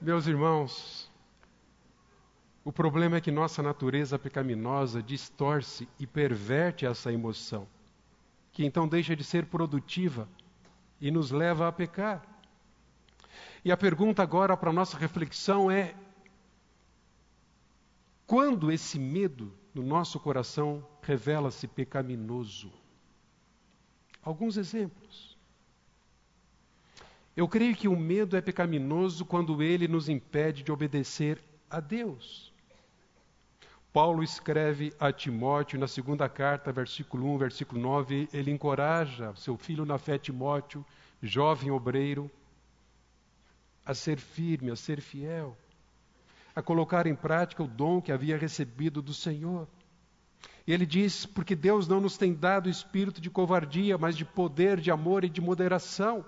Meus 0.00 0.28
irmãos, 0.28 1.10
o 2.64 2.70
problema 2.70 3.16
é 3.16 3.20
que 3.20 3.32
nossa 3.32 3.60
natureza 3.60 4.16
pecaminosa 4.16 5.02
distorce 5.02 5.88
e 5.98 6.06
perverte 6.06 6.86
essa 6.86 7.12
emoção, 7.12 7.66
que 8.52 8.64
então 8.64 8.86
deixa 8.86 9.16
de 9.16 9.24
ser 9.24 9.46
produtiva 9.46 10.28
e 11.00 11.10
nos 11.10 11.32
leva 11.32 11.66
a 11.66 11.72
pecar. 11.72 12.35
E 13.66 13.72
a 13.72 13.76
pergunta 13.76 14.22
agora 14.22 14.56
para 14.56 14.70
a 14.70 14.72
nossa 14.72 14.96
reflexão 14.96 15.68
é: 15.68 15.92
quando 18.24 18.70
esse 18.70 18.96
medo 18.96 19.52
no 19.74 19.82
nosso 19.82 20.20
coração 20.20 20.86
revela-se 21.02 21.66
pecaminoso? 21.66 22.70
Alguns 24.22 24.56
exemplos. 24.56 25.36
Eu 27.36 27.48
creio 27.48 27.74
que 27.74 27.88
o 27.88 27.96
medo 27.96 28.36
é 28.36 28.40
pecaminoso 28.40 29.24
quando 29.24 29.60
ele 29.60 29.88
nos 29.88 30.08
impede 30.08 30.62
de 30.62 30.70
obedecer 30.70 31.42
a 31.68 31.80
Deus. 31.80 32.52
Paulo 33.92 34.22
escreve 34.22 34.94
a 34.96 35.10
Timóteo 35.10 35.76
na 35.76 35.88
segunda 35.88 36.28
carta, 36.28 36.70
versículo 36.70 37.34
1, 37.34 37.38
versículo 37.38 37.80
9, 37.80 38.28
ele 38.32 38.52
encoraja 38.52 39.34
seu 39.34 39.56
filho 39.56 39.84
na 39.84 39.98
fé 39.98 40.16
Timóteo, 40.18 40.86
jovem 41.20 41.72
obreiro, 41.72 42.30
a 43.86 43.94
ser 43.94 44.18
firme, 44.18 44.70
a 44.70 44.76
ser 44.76 45.00
fiel, 45.00 45.56
a 46.54 46.60
colocar 46.60 47.06
em 47.06 47.14
prática 47.14 47.62
o 47.62 47.68
dom 47.68 48.02
que 48.02 48.10
havia 48.10 48.36
recebido 48.36 49.00
do 49.00 49.14
Senhor. 49.14 49.68
E 50.66 50.72
ele 50.72 50.84
diz: 50.84 51.24
porque 51.24 51.54
Deus 51.54 51.86
não 51.86 52.00
nos 52.00 52.18
tem 52.18 52.34
dado 52.34 52.68
espírito 52.68 53.20
de 53.20 53.30
covardia, 53.30 53.96
mas 53.96 54.16
de 54.16 54.24
poder, 54.24 54.80
de 54.80 54.90
amor 54.90 55.22
e 55.24 55.28
de 55.28 55.40
moderação 55.40 56.24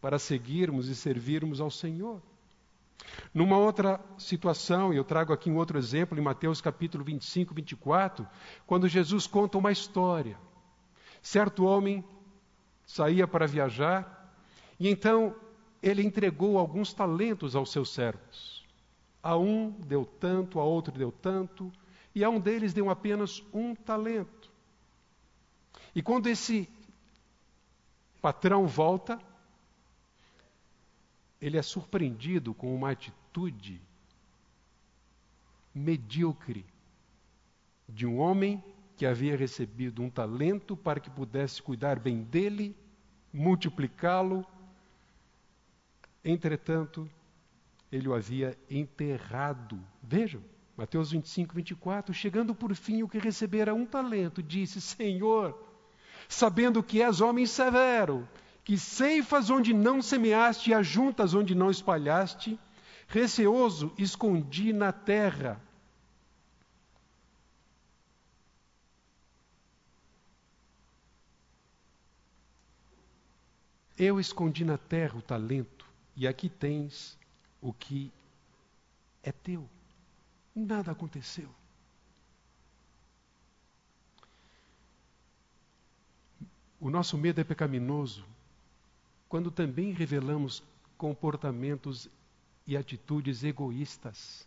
para 0.00 0.18
seguirmos 0.18 0.88
e 0.88 0.94
servirmos 0.94 1.60
ao 1.60 1.70
Senhor. 1.70 2.22
Numa 3.34 3.58
outra 3.58 4.00
situação, 4.16 4.92
e 4.92 4.96
eu 4.96 5.04
trago 5.04 5.32
aqui 5.32 5.50
um 5.50 5.56
outro 5.56 5.78
exemplo 5.78 6.18
em 6.18 6.22
Mateus 6.22 6.60
capítulo 6.60 7.02
25, 7.02 7.54
24, 7.54 8.26
quando 8.66 8.86
Jesus 8.88 9.26
conta 9.26 9.58
uma 9.58 9.72
história. 9.72 10.38
Certo 11.20 11.64
homem 11.64 12.04
saía 12.86 13.26
para 13.26 13.46
viajar 13.46 14.32
e 14.78 14.88
então 14.88 15.34
ele 15.82 16.02
entregou 16.02 16.58
alguns 16.58 16.92
talentos 16.92 17.54
aos 17.54 17.70
seus 17.70 17.92
servos. 17.92 18.66
A 19.22 19.36
um 19.36 19.70
deu 19.70 20.04
tanto, 20.04 20.60
a 20.60 20.64
outro 20.64 20.96
deu 20.96 21.12
tanto, 21.12 21.72
e 22.14 22.24
a 22.24 22.30
um 22.30 22.40
deles 22.40 22.72
deu 22.72 22.90
apenas 22.90 23.42
um 23.52 23.74
talento. 23.74 24.50
E 25.94 26.02
quando 26.02 26.26
esse 26.28 26.68
patrão 28.20 28.66
volta, 28.66 29.18
ele 31.40 31.56
é 31.56 31.62
surpreendido 31.62 32.52
com 32.52 32.74
uma 32.74 32.90
atitude 32.90 33.80
medíocre 35.74 36.64
de 37.88 38.04
um 38.06 38.18
homem 38.18 38.62
que 38.96 39.06
havia 39.06 39.36
recebido 39.36 40.02
um 40.02 40.10
talento 40.10 40.76
para 40.76 40.98
que 40.98 41.08
pudesse 41.08 41.62
cuidar 41.62 42.00
bem 42.00 42.22
dele, 42.22 42.76
multiplicá-lo. 43.32 44.44
Entretanto, 46.30 47.08
ele 47.90 48.06
o 48.06 48.12
havia 48.12 48.54
enterrado. 48.68 49.82
Vejam, 50.02 50.42
Mateus 50.76 51.10
25, 51.10 51.54
24. 51.54 52.12
Chegando 52.12 52.54
por 52.54 52.74
fim 52.74 53.02
o 53.02 53.08
que 53.08 53.16
recebera 53.16 53.74
um 53.74 53.86
talento, 53.86 54.42
disse: 54.42 54.78
Senhor, 54.78 55.58
sabendo 56.28 56.82
que 56.82 57.00
és 57.00 57.22
homem 57.22 57.46
severo, 57.46 58.28
que 58.62 58.76
ceifas 58.76 59.48
onde 59.48 59.72
não 59.72 60.02
semeaste 60.02 60.68
e 60.68 60.74
ajuntas 60.74 61.32
onde 61.32 61.54
não 61.54 61.70
espalhaste, 61.70 62.60
receoso 63.06 63.90
escondi 63.96 64.70
na 64.70 64.92
terra. 64.92 65.58
Eu 73.96 74.20
escondi 74.20 74.62
na 74.62 74.76
terra 74.76 75.16
o 75.16 75.22
talento, 75.22 75.77
e 76.18 76.26
aqui 76.26 76.48
tens 76.48 77.16
o 77.62 77.72
que 77.72 78.12
é 79.22 79.30
teu. 79.30 79.68
Nada 80.52 80.90
aconteceu. 80.90 81.48
O 86.80 86.90
nosso 86.90 87.16
medo 87.16 87.40
é 87.40 87.44
pecaminoso 87.44 88.26
quando 89.28 89.48
também 89.48 89.92
revelamos 89.92 90.60
comportamentos 90.96 92.08
e 92.66 92.76
atitudes 92.76 93.44
egoístas. 93.44 94.44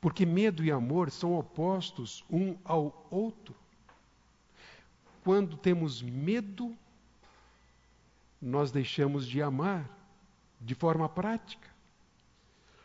Porque 0.00 0.26
medo 0.26 0.64
e 0.64 0.72
amor 0.72 1.12
são 1.12 1.38
opostos 1.38 2.24
um 2.28 2.56
ao 2.64 3.06
outro. 3.08 3.54
Quando 5.22 5.56
temos 5.56 6.02
medo, 6.02 6.76
nós 8.44 8.70
deixamos 8.70 9.26
de 9.26 9.40
amar 9.40 9.88
de 10.60 10.74
forma 10.74 11.08
prática. 11.08 11.68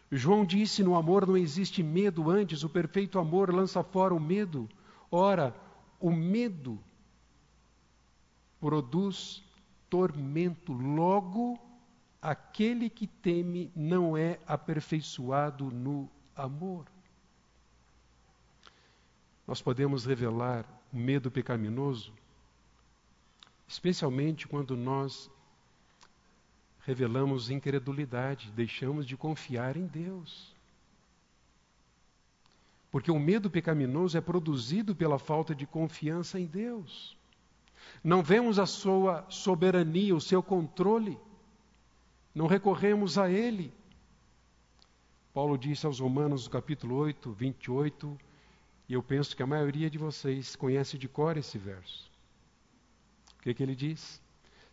João 0.09 0.45
disse: 0.45 0.81
no 0.81 0.95
amor 0.95 1.27
não 1.27 1.35
existe 1.35 1.83
medo, 1.83 2.29
antes 2.29 2.63
o 2.63 2.69
perfeito 2.69 3.19
amor 3.19 3.53
lança 3.53 3.83
fora 3.83 4.13
o 4.13 4.19
medo. 4.19 4.69
Ora, 5.11 5.53
o 5.99 6.11
medo 6.11 6.79
produz 8.59 9.43
tormento. 9.89 10.71
Logo, 10.71 11.59
aquele 12.21 12.89
que 12.89 13.05
teme 13.05 13.69
não 13.75 14.15
é 14.15 14.39
aperfeiçoado 14.47 15.65
no 15.65 16.09
amor. 16.35 16.85
Nós 19.45 19.61
podemos 19.61 20.05
revelar 20.05 20.65
o 20.93 20.97
medo 20.97 21.29
pecaminoso, 21.29 22.13
especialmente 23.67 24.47
quando 24.47 24.77
nós 24.77 25.29
revelamos 26.89 27.51
incredulidade, 27.51 28.51
deixamos 28.55 29.05
de 29.05 29.15
confiar 29.15 29.77
em 29.77 29.85
Deus. 29.85 30.51
Porque 32.89 33.11
o 33.11 33.19
medo 33.19 33.47
pecaminoso 33.47 34.17
é 34.17 34.21
produzido 34.21 34.95
pela 34.95 35.19
falta 35.19 35.53
de 35.53 35.67
confiança 35.67 36.39
em 36.39 36.47
Deus. 36.47 37.15
Não 38.03 38.23
vemos 38.23 38.57
a 38.57 38.65
sua 38.65 39.23
soberania, 39.29 40.15
o 40.15 40.19
seu 40.19 40.41
controle. 40.41 41.15
Não 42.33 42.47
recorremos 42.47 43.19
a 43.19 43.29
ele. 43.29 43.71
Paulo 45.31 45.59
disse 45.59 45.85
aos 45.85 45.99
Romanos, 45.99 46.45
no 46.45 46.49
capítulo 46.49 46.95
8, 46.95 47.31
28, 47.31 48.19
e 48.89 48.93
eu 48.93 49.03
penso 49.03 49.37
que 49.37 49.43
a 49.43 49.47
maioria 49.47 49.91
de 49.91 49.99
vocês 49.99 50.55
conhece 50.55 50.97
de 50.97 51.07
cor 51.07 51.37
esse 51.37 51.59
verso. 51.59 52.09
O 53.37 53.43
que, 53.43 53.53
que 53.53 53.61
ele 53.61 53.75
diz? 53.75 54.19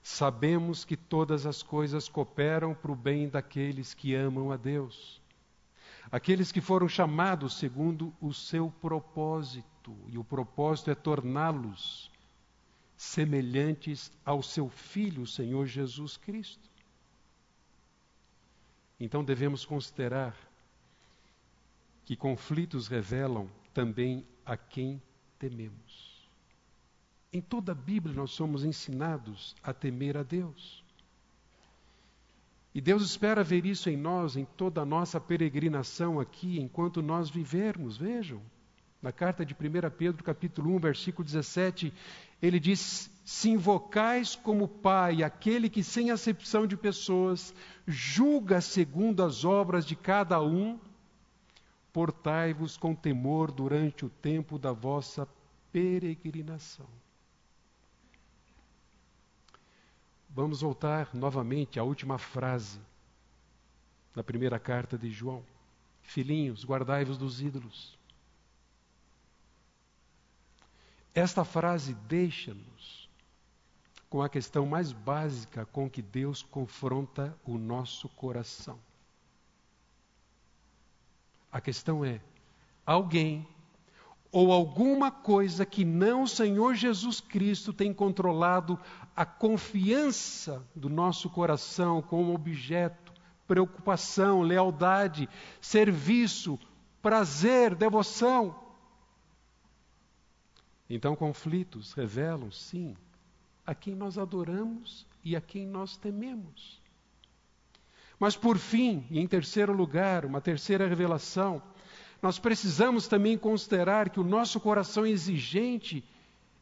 Sabemos 0.09 0.85
que 0.85 0.97
todas 0.97 1.47
as 1.47 1.65
coisas 1.65 2.09
cooperam 2.09 2.73
para 2.73 2.93
o 2.93 2.95
bem 2.95 3.29
daqueles 3.29 3.93
que 3.93 4.15
amam 4.15 4.53
a 4.53 4.57
Deus, 4.57 5.21
aqueles 6.13 6.53
que 6.53 6.61
foram 6.61 6.89
chamados 6.89 7.59
segundo 7.59 8.15
o 8.21 8.33
seu 8.33 8.71
propósito, 8.71 9.97
e 10.07 10.17
o 10.17 10.23
propósito 10.23 10.93
é 10.93 10.95
torná-los 10.95 12.09
semelhantes 12.97 14.13
ao 14.25 14.45
seu 14.45 14.69
Filho, 14.69 15.23
o 15.23 15.27
Senhor 15.27 15.67
Jesus 15.67 16.17
Cristo. 16.17 16.71
Então 19.01 19.25
devemos 19.25 19.65
considerar 19.65 20.37
que 22.05 22.15
conflitos 22.15 22.87
revelam 22.87 23.51
também 23.75 24.25
a 24.47 24.57
quem 24.57 25.03
tememos. 25.37 25.86
Em 27.37 27.41
toda 27.43 27.73
a 27.73 27.75
Bíblia 27.75 28.15
nós 28.15 28.31
somos 28.31 28.65
ensinados 28.65 29.55
a 29.63 29.71
temer 29.71 30.17
a 30.17 30.23
Deus. 30.23 30.83
E 32.75 32.81
Deus 32.81 33.03
espera 33.03 33.45
ver 33.45 33.67
isso 33.67 33.91
em 33.91 33.97
nós, 33.97 34.39
em 34.39 34.47
toda 34.57 34.81
a 34.81 34.87
nossa 34.87 35.21
peregrinação 35.21 36.19
aqui, 36.19 36.59
enquanto 36.59 37.03
nós 37.03 37.29
vivermos. 37.29 37.99
Vejam, 37.99 38.41
na 39.03 39.13
carta 39.13 39.45
de 39.45 39.53
1 39.53 39.91
Pedro, 39.99 40.25
capítulo 40.25 40.75
1, 40.77 40.79
versículo 40.79 41.27
17, 41.27 41.93
ele 42.41 42.59
diz: 42.59 43.11
Se 43.23 43.51
invocais 43.51 44.35
como 44.35 44.67
Pai 44.67 45.23
aquele 45.23 45.69
que, 45.69 45.83
sem 45.83 46.11
acepção 46.11 46.67
de 46.67 46.75
pessoas, 46.75 47.55
julga 47.87 48.63
segundo 48.63 49.23
as 49.23 49.45
obras 49.45 49.85
de 49.85 49.95
cada 49.95 50.43
um, 50.43 50.81
portai-vos 51.93 52.79
com 52.79 52.95
temor 52.95 53.53
durante 53.53 54.07
o 54.07 54.09
tempo 54.09 54.59
da 54.59 54.73
vossa 54.73 55.29
peregrinação. 55.71 56.87
Vamos 60.37 60.61
voltar 60.61 61.09
novamente 61.15 61.81
à 61.81 61.83
última 61.83 62.19
frase 62.19 62.79
da 64.15 64.23
primeira 64.23 64.59
carta 64.59 64.99
de 64.99 65.11
João. 65.11 65.43
Filhinhos, 66.03 66.63
guardai-vos 66.63 67.17
dos 67.17 67.41
ídolos. 67.41 67.99
Esta 71.15 71.43
frase 71.43 71.95
deixa-nos 71.95 73.09
com 74.11 74.21
a 74.21 74.29
questão 74.29 74.67
mais 74.67 74.93
básica 74.93 75.65
com 75.65 75.89
que 75.89 76.03
Deus 76.03 76.43
confronta 76.43 77.35
o 77.43 77.57
nosso 77.57 78.07
coração. 78.11 78.79
A 81.51 81.63
questão 81.63 82.05
é: 82.05 82.21
alguém 82.85 83.49
ou 84.37 84.53
alguma 84.53 85.11
coisa 85.11 85.65
que 85.65 85.83
não 85.83 86.25
o 86.25 86.29
Senhor 86.29 86.75
Jesus 86.75 87.23
Cristo 87.23 87.73
tem 87.73 87.91
controlado 87.91 88.79
a 89.17 89.25
confiança 89.25 90.63
do 90.75 90.91
nosso 90.91 91.31
coração 91.31 92.03
como 92.03 92.35
objeto, 92.35 93.15
preocupação, 93.49 94.43
lealdade, 94.43 95.27
serviço, 95.59 96.61
prazer, 97.01 97.75
devoção. 97.75 98.55
Então, 100.91 101.17
conflitos 101.17 101.95
revelam, 101.95 102.53
sim, 102.53 102.95
a 103.67 103.75
quem 103.75 103.95
nós 103.95 104.19
adoramos 104.19 105.07
e 105.25 105.35
a 105.35 105.41
quem 105.41 105.67
nós 105.67 105.97
tememos. 105.97 106.79
Mas, 108.19 108.37
por 108.37 108.59
fim, 108.59 109.07
e 109.11 109.19
em 109.19 109.27
terceiro 109.27 109.73
lugar, 109.73 110.27
uma 110.27 110.43
terceira 110.43 110.87
revelação, 110.87 111.63
nós 112.23 112.39
precisamos 112.39 113.07
também 113.07 113.37
considerar 113.37 114.11
que 114.11 114.21
o 114.21 114.25
nosso 114.25 114.59
coração 114.61 115.07
exigente 115.07 116.05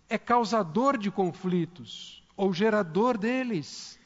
é 0.09 0.19
causador 0.19 0.99
de 0.99 1.11
conflitos, 1.11 2.23
ou 2.37 2.53
gerador 2.53 3.17
deles, 3.17 3.99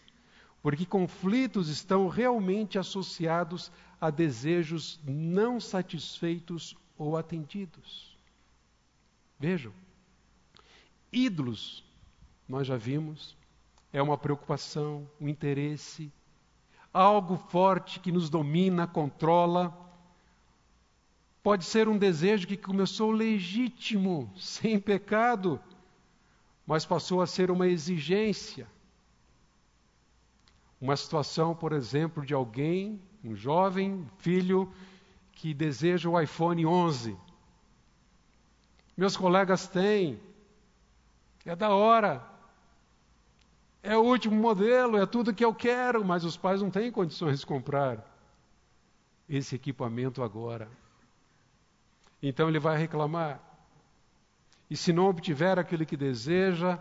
porque 0.62 0.84
conflitos 0.84 1.68
estão 1.68 2.08
realmente 2.08 2.78
associados 2.78 3.72
a 4.00 4.10
desejos 4.10 5.00
não 5.04 5.58
satisfeitos 5.58 6.76
ou 6.96 7.16
atendidos. 7.16 8.16
Vejam, 9.38 9.72
Ídolos, 11.12 11.82
nós 12.48 12.66
já 12.66 12.76
vimos, 12.76 13.36
é 13.92 14.02
uma 14.02 14.18
preocupação, 14.18 15.08
um 15.20 15.28
interesse, 15.28 16.12
algo 16.92 17.36
forte 17.36 18.00
que 18.00 18.12
nos 18.12 18.28
domina, 18.28 18.86
controla. 18.86 19.87
Pode 21.48 21.64
ser 21.64 21.88
um 21.88 21.96
desejo 21.96 22.46
que 22.46 22.58
começou 22.58 23.10
legítimo, 23.10 24.30
sem 24.36 24.78
pecado, 24.78 25.58
mas 26.66 26.84
passou 26.84 27.22
a 27.22 27.26
ser 27.26 27.50
uma 27.50 27.66
exigência. 27.66 28.68
Uma 30.78 30.94
situação, 30.94 31.54
por 31.54 31.72
exemplo, 31.72 32.22
de 32.26 32.34
alguém, 32.34 33.00
um 33.24 33.34
jovem 33.34 34.06
filho, 34.18 34.70
que 35.32 35.54
deseja 35.54 36.10
o 36.10 36.20
iPhone 36.20 36.66
11. 36.66 37.16
Meus 38.94 39.16
colegas 39.16 39.66
têm, 39.66 40.20
é 41.46 41.56
da 41.56 41.70
hora. 41.70 42.28
É 43.82 43.96
o 43.96 44.02
último 44.02 44.36
modelo, 44.36 44.98
é 44.98 45.06
tudo 45.06 45.32
que 45.32 45.46
eu 45.46 45.54
quero, 45.54 46.04
mas 46.04 46.24
os 46.24 46.36
pais 46.36 46.60
não 46.60 46.70
têm 46.70 46.92
condições 46.92 47.40
de 47.40 47.46
comprar 47.46 48.04
esse 49.26 49.56
equipamento 49.56 50.22
agora. 50.22 50.68
Então 52.22 52.48
ele 52.48 52.58
vai 52.58 52.76
reclamar. 52.76 53.40
E 54.70 54.76
se 54.76 54.92
não 54.92 55.06
obtiver 55.06 55.58
aquilo 55.58 55.86
que 55.86 55.96
deseja, 55.96 56.78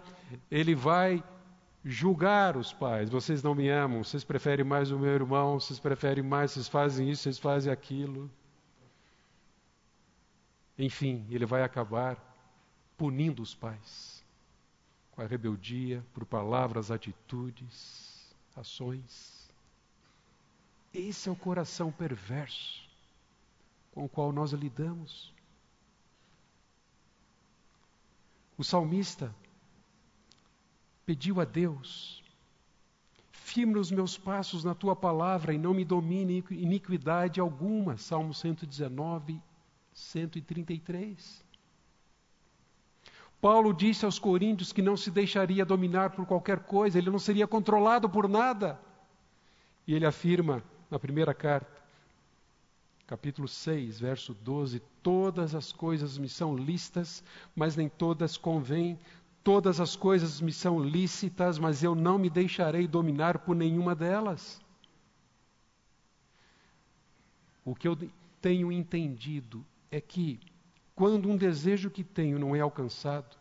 ele 0.51 0.75
vai 0.75 1.23
julgar 1.85 2.57
os 2.57 2.73
pais. 2.73 3.09
Vocês 3.09 3.41
não 3.41 3.55
me 3.55 3.69
amam, 3.69 4.03
vocês 4.03 4.23
preferem 4.23 4.65
mais 4.65 4.91
o 4.91 4.99
meu 4.99 5.13
irmão, 5.13 5.59
vocês 5.59 5.79
preferem 5.79 6.23
mais, 6.23 6.51
vocês 6.51 6.67
fazem 6.67 7.09
isso, 7.09 7.23
vocês 7.23 7.39
fazem 7.39 7.71
aquilo. 7.71 8.29
Enfim, 10.77 11.25
ele 11.29 11.45
vai 11.45 11.63
acabar 11.63 12.17
punindo 12.97 13.41
os 13.41 13.55
pais 13.55 14.23
com 15.11 15.21
a 15.21 15.25
rebeldia, 15.25 16.03
por 16.13 16.25
palavras, 16.25 16.91
atitudes, 16.91 18.35
ações. 18.55 19.49
Esse 20.93 21.29
é 21.29 21.31
o 21.31 21.35
coração 21.35 21.91
perverso 21.91 22.86
com 23.97 24.05
o 24.05 24.09
qual 24.09 24.31
nós 24.31 24.51
lidamos. 24.53 25.33
O 28.55 28.63
salmista, 28.63 29.33
pediu 31.03 31.41
a 31.41 31.45
Deus: 31.45 32.23
firme 33.31 33.79
os 33.79 33.89
meus 33.89 34.15
passos 34.15 34.63
na 34.63 34.75
tua 34.75 34.95
palavra 34.95 35.51
e 35.51 35.57
não 35.57 35.73
me 35.73 35.83
domine 35.83 36.45
iniquidade 36.51 37.39
alguma. 37.39 37.97
Salmo 37.97 38.35
119, 38.35 39.41
133. 39.95 41.43
Paulo 43.41 43.73
disse 43.73 44.05
aos 44.05 44.19
coríntios 44.19 44.71
que 44.71 44.83
não 44.83 44.95
se 44.95 45.09
deixaria 45.09 45.65
dominar 45.65 46.11
por 46.11 46.27
qualquer 46.27 46.59
coisa, 46.59 46.99
ele 46.99 47.09
não 47.09 47.17
seria 47.17 47.47
controlado 47.47 48.07
por 48.07 48.29
nada. 48.29 48.79
E 49.87 49.95
ele 49.95 50.05
afirma 50.05 50.63
na 50.87 50.99
primeira 50.99 51.33
carta, 51.33 51.76
capítulo 53.07 53.47
6, 53.47 53.99
verso 53.99 54.33
12: 54.33 54.81
Todas 55.01 55.55
as 55.55 55.71
coisas 55.71 56.17
me 56.17 56.27
são 56.27 56.55
listas, 56.55 57.23
mas 57.55 57.75
nem 57.75 57.87
todas 57.87 58.37
convêm. 58.37 58.99
Todas 59.43 59.79
as 59.79 59.95
coisas 59.95 60.41
me 60.41 60.51
são 60.51 60.77
lícitas, 60.77 61.57
mas 61.57 61.81
eu 61.81 61.95
não 61.95 62.19
me 62.19 62.29
deixarei 62.29 62.85
dominar 62.85 63.39
por 63.39 63.55
nenhuma 63.55 63.95
delas. 63.95 64.61
O 67.63 67.73
que 67.73 67.87
eu 67.87 67.97
tenho 68.41 68.71
entendido 68.71 69.65
é 69.89 70.01
que, 70.01 70.37
quando 70.93 71.29
um 71.29 71.37
desejo 71.37 71.89
que 71.89 72.03
tenho 72.03 72.37
não 72.37 72.53
é 72.53 72.59
alcançado, 72.59 73.37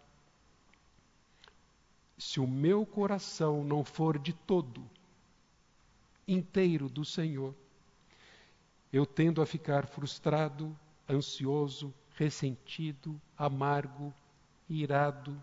se 2.17 2.39
o 2.39 2.47
meu 2.47 2.87
coração 2.87 3.65
não 3.65 3.85
for 3.85 4.17
de 4.17 4.33
todo 4.33 4.89
inteiro 6.27 6.89
do 6.89 7.05
Senhor, 7.05 7.53
eu 8.93 9.05
tendo 9.05 9.43
a 9.43 9.47
ficar 9.47 9.87
frustrado, 9.87 10.77
ansioso, 11.09 11.93
ressentido, 12.15 13.21
amargo, 13.37 14.13
irado 14.69 15.41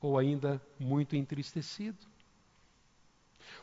ou 0.00 0.18
ainda 0.18 0.60
muito 0.78 1.16
entristecido. 1.16 1.98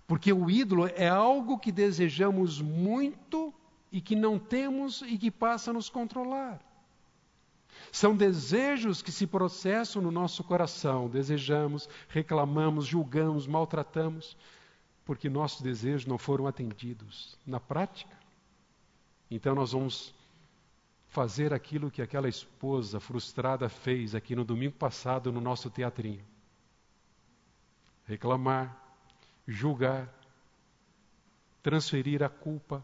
Porque 0.07 0.33
o 0.33 0.49
ídolo 0.49 0.87
é 0.87 1.07
algo 1.07 1.59
que 1.59 1.71
desejamos 1.71 2.61
muito 2.61 3.53
e 3.91 4.01
que 4.01 4.15
não 4.15 4.39
temos 4.39 5.01
e 5.03 5.17
que 5.17 5.29
passa 5.29 5.71
a 5.71 5.73
nos 5.73 5.89
controlar. 5.89 6.59
São 7.91 8.15
desejos 8.15 9.01
que 9.01 9.11
se 9.11 9.27
processam 9.27 10.01
no 10.01 10.11
nosso 10.11 10.43
coração. 10.43 11.09
Desejamos, 11.09 11.87
reclamamos, 12.07 12.85
julgamos, 12.85 13.45
maltratamos, 13.45 14.37
porque 15.05 15.29
nossos 15.29 15.61
desejos 15.61 16.05
não 16.05 16.17
foram 16.17 16.47
atendidos. 16.47 17.37
Na 17.45 17.59
prática, 17.59 18.17
então 19.35 19.55
nós 19.55 19.71
vamos 19.71 20.13
fazer 21.07 21.53
aquilo 21.53 21.91
que 21.91 22.01
aquela 22.01 22.27
esposa 22.27 22.99
frustrada 22.99 23.69
fez 23.69 24.15
aqui 24.15 24.35
no 24.35 24.43
domingo 24.43 24.75
passado 24.75 25.31
no 25.31 25.39
nosso 25.39 25.69
teatrinho. 25.69 26.23
Reclamar, 28.05 28.75
julgar, 29.47 30.09
transferir 31.61 32.21
a 32.21 32.29
culpa, 32.29 32.83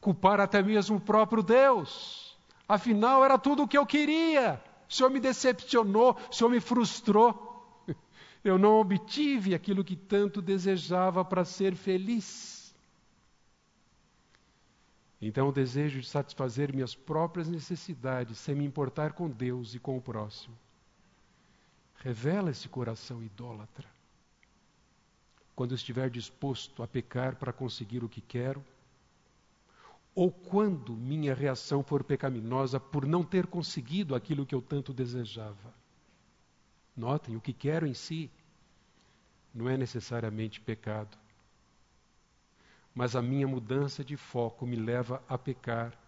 culpar 0.00 0.40
até 0.40 0.62
mesmo 0.62 0.96
o 0.96 1.00
próprio 1.00 1.42
Deus. 1.42 2.38
Afinal, 2.68 3.24
era 3.24 3.38
tudo 3.38 3.62
o 3.62 3.68
que 3.68 3.78
eu 3.78 3.86
queria. 3.86 4.62
O 4.88 4.92
Senhor 4.92 5.10
me 5.10 5.20
decepcionou, 5.20 6.16
o 6.30 6.34
Senhor 6.34 6.50
me 6.50 6.60
frustrou. 6.60 7.84
Eu 8.42 8.58
não 8.58 8.80
obtive 8.80 9.54
aquilo 9.54 9.84
que 9.84 9.94
tanto 9.94 10.42
desejava 10.42 11.24
para 11.24 11.44
ser 11.44 11.74
feliz. 11.74 12.59
Então, 15.20 15.48
o 15.48 15.52
desejo 15.52 16.00
de 16.00 16.08
satisfazer 16.08 16.72
minhas 16.72 16.94
próprias 16.94 17.46
necessidades, 17.46 18.38
sem 18.38 18.54
me 18.54 18.64
importar 18.64 19.12
com 19.12 19.28
Deus 19.28 19.74
e 19.74 19.78
com 19.78 19.96
o 19.98 20.00
próximo, 20.00 20.56
revela 21.96 22.50
esse 22.50 22.68
coração 22.68 23.22
idólatra. 23.22 23.86
Quando 25.54 25.74
estiver 25.74 26.08
disposto 26.08 26.82
a 26.82 26.88
pecar 26.88 27.36
para 27.36 27.52
conseguir 27.52 28.02
o 28.02 28.08
que 28.08 28.22
quero, 28.22 28.64
ou 30.14 30.32
quando 30.32 30.94
minha 30.94 31.34
reação 31.34 31.82
for 31.82 32.02
pecaminosa 32.02 32.80
por 32.80 33.06
não 33.06 33.22
ter 33.22 33.46
conseguido 33.46 34.14
aquilo 34.14 34.46
que 34.46 34.54
eu 34.54 34.62
tanto 34.62 34.92
desejava. 34.92 35.74
Notem, 36.96 37.36
o 37.36 37.40
que 37.40 37.52
quero 37.52 37.86
em 37.86 37.94
si 37.94 38.30
não 39.54 39.68
é 39.68 39.76
necessariamente 39.76 40.60
pecado 40.60 41.16
mas 43.00 43.16
a 43.16 43.22
minha 43.22 43.48
mudança 43.48 44.04
de 44.04 44.14
foco 44.14 44.66
me 44.66 44.76
leva 44.76 45.24
a 45.26 45.38
pecar, 45.38 45.98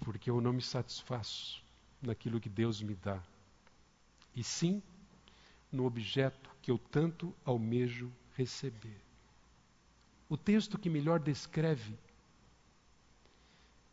porque 0.00 0.28
eu 0.28 0.38
não 0.38 0.52
me 0.52 0.60
satisfaço 0.60 1.64
naquilo 2.02 2.38
que 2.38 2.50
Deus 2.50 2.82
me 2.82 2.94
dá, 2.94 3.22
e 4.34 4.44
sim 4.44 4.82
no 5.72 5.86
objeto 5.86 6.50
que 6.60 6.70
eu 6.70 6.76
tanto 6.76 7.34
almejo 7.42 8.12
receber. 8.34 9.00
O 10.28 10.36
texto 10.36 10.78
que 10.78 10.90
melhor 10.90 11.20
descreve 11.20 11.98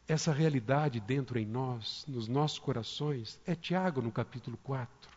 essa 0.05 0.33
realidade 0.33 0.99
dentro 0.99 1.39
em 1.39 1.45
nós, 1.45 2.03
nos 2.09 2.27
nossos 2.27 2.59
corações, 2.59 3.39
é 3.45 3.55
Tiago 3.55 4.01
no 4.01 4.11
capítulo 4.11 4.57
4. 4.57 5.09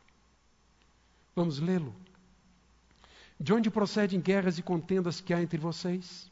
Vamos 1.34 1.58
lê-lo. 1.58 1.92
De 3.38 3.52
onde 3.52 3.70
procedem 3.70 4.20
guerras 4.20 4.58
e 4.58 4.62
contendas 4.62 5.20
que 5.20 5.34
há 5.34 5.42
entre 5.42 5.58
vocês? 5.58 6.30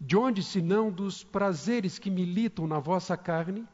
De 0.00 0.16
onde, 0.16 0.42
senão 0.42 0.90
dos 0.90 1.22
prazeres 1.22 1.98
que 1.98 2.10
militam 2.10 2.66
na 2.66 2.78
vossa 2.78 3.16
carne? 3.16 3.66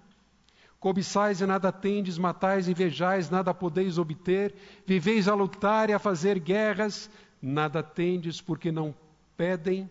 Cobiçais 0.78 1.40
e 1.40 1.46
nada 1.46 1.70
tendes, 1.70 2.18
matais 2.18 2.66
e 2.66 2.72
invejais, 2.72 3.30
nada 3.30 3.54
podeis 3.54 3.98
obter, 3.98 4.52
viveis 4.84 5.28
a 5.28 5.34
lutar 5.34 5.88
e 5.88 5.92
a 5.92 5.98
fazer 5.98 6.40
guerras, 6.40 7.08
nada 7.40 7.82
tendes, 7.82 8.40
porque 8.40 8.72
não 8.72 8.92
pedem, 9.36 9.88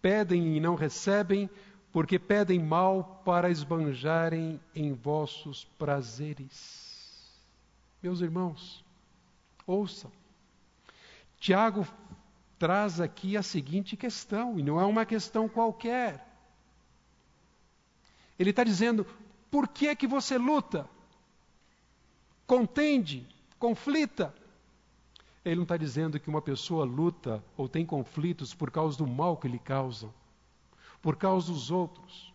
pedem 0.00 0.56
e 0.56 0.60
não 0.60 0.76
recebem, 0.76 1.50
porque 1.92 2.16
pedem 2.18 2.60
mal 2.60 3.22
para 3.24 3.50
esbanjarem 3.50 4.60
em 4.72 4.92
vossos 4.92 5.64
prazeres. 5.76 7.28
Meus 8.00 8.20
irmãos, 8.20 8.84
ouçam. 9.66 10.19
Tiago 11.40 11.86
traz 12.58 13.00
aqui 13.00 13.38
a 13.38 13.42
seguinte 13.42 13.96
questão, 13.96 14.58
e 14.58 14.62
não 14.62 14.78
é 14.78 14.84
uma 14.84 15.06
questão 15.06 15.48
qualquer. 15.48 16.28
Ele 18.38 18.50
está 18.50 18.62
dizendo: 18.62 19.06
por 19.50 19.66
que 19.66 19.88
é 19.88 19.96
que 19.96 20.06
você 20.06 20.36
luta? 20.36 20.88
Contende, 22.46 23.26
conflita. 23.58 24.34
Ele 25.42 25.56
não 25.56 25.62
está 25.62 25.78
dizendo 25.78 26.20
que 26.20 26.28
uma 26.28 26.42
pessoa 26.42 26.84
luta 26.84 27.42
ou 27.56 27.66
tem 27.66 27.86
conflitos 27.86 28.52
por 28.52 28.70
causa 28.70 28.98
do 28.98 29.06
mal 29.06 29.38
que 29.38 29.48
lhe 29.48 29.58
causam, 29.58 30.12
por 31.00 31.16
causa 31.16 31.50
dos 31.50 31.70
outros, 31.70 32.30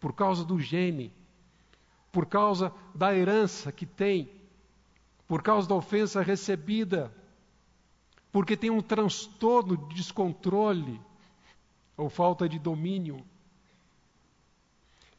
por 0.00 0.12
causa 0.12 0.44
do 0.44 0.58
gene, 0.58 1.12
por 2.10 2.26
causa 2.26 2.72
da 2.92 3.14
herança 3.14 3.70
que 3.70 3.86
tem, 3.86 4.28
por 5.28 5.42
causa 5.42 5.68
da 5.68 5.76
ofensa 5.76 6.20
recebida, 6.22 7.14
porque 8.36 8.54
tem 8.54 8.68
um 8.68 8.82
transtorno 8.82 9.78
de 9.78 9.94
descontrole 9.94 11.00
ou 11.96 12.10
falta 12.10 12.46
de 12.46 12.58
domínio. 12.58 13.24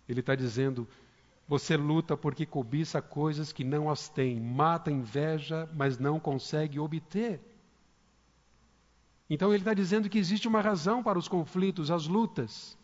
Ele 0.07 0.19
está 0.19 0.35
dizendo: 0.35 0.87
você 1.47 1.75
luta 1.75 2.15
porque 2.15 2.45
cobiça 2.45 3.01
coisas 3.01 3.51
que 3.51 3.63
não 3.63 3.89
as 3.89 4.07
tem, 4.07 4.39
mata 4.39 4.91
inveja, 4.91 5.67
mas 5.73 5.97
não 5.97 6.19
consegue 6.19 6.79
obter. 6.79 7.41
Então 9.27 9.49
ele 9.49 9.61
está 9.61 9.73
dizendo 9.73 10.11
que 10.11 10.19
existe 10.19 10.47
uma 10.47 10.61
razão 10.61 11.01
para 11.01 11.17
os 11.17 11.27
conflitos, 11.27 11.89
as 11.89 12.05
lutas. 12.05 12.77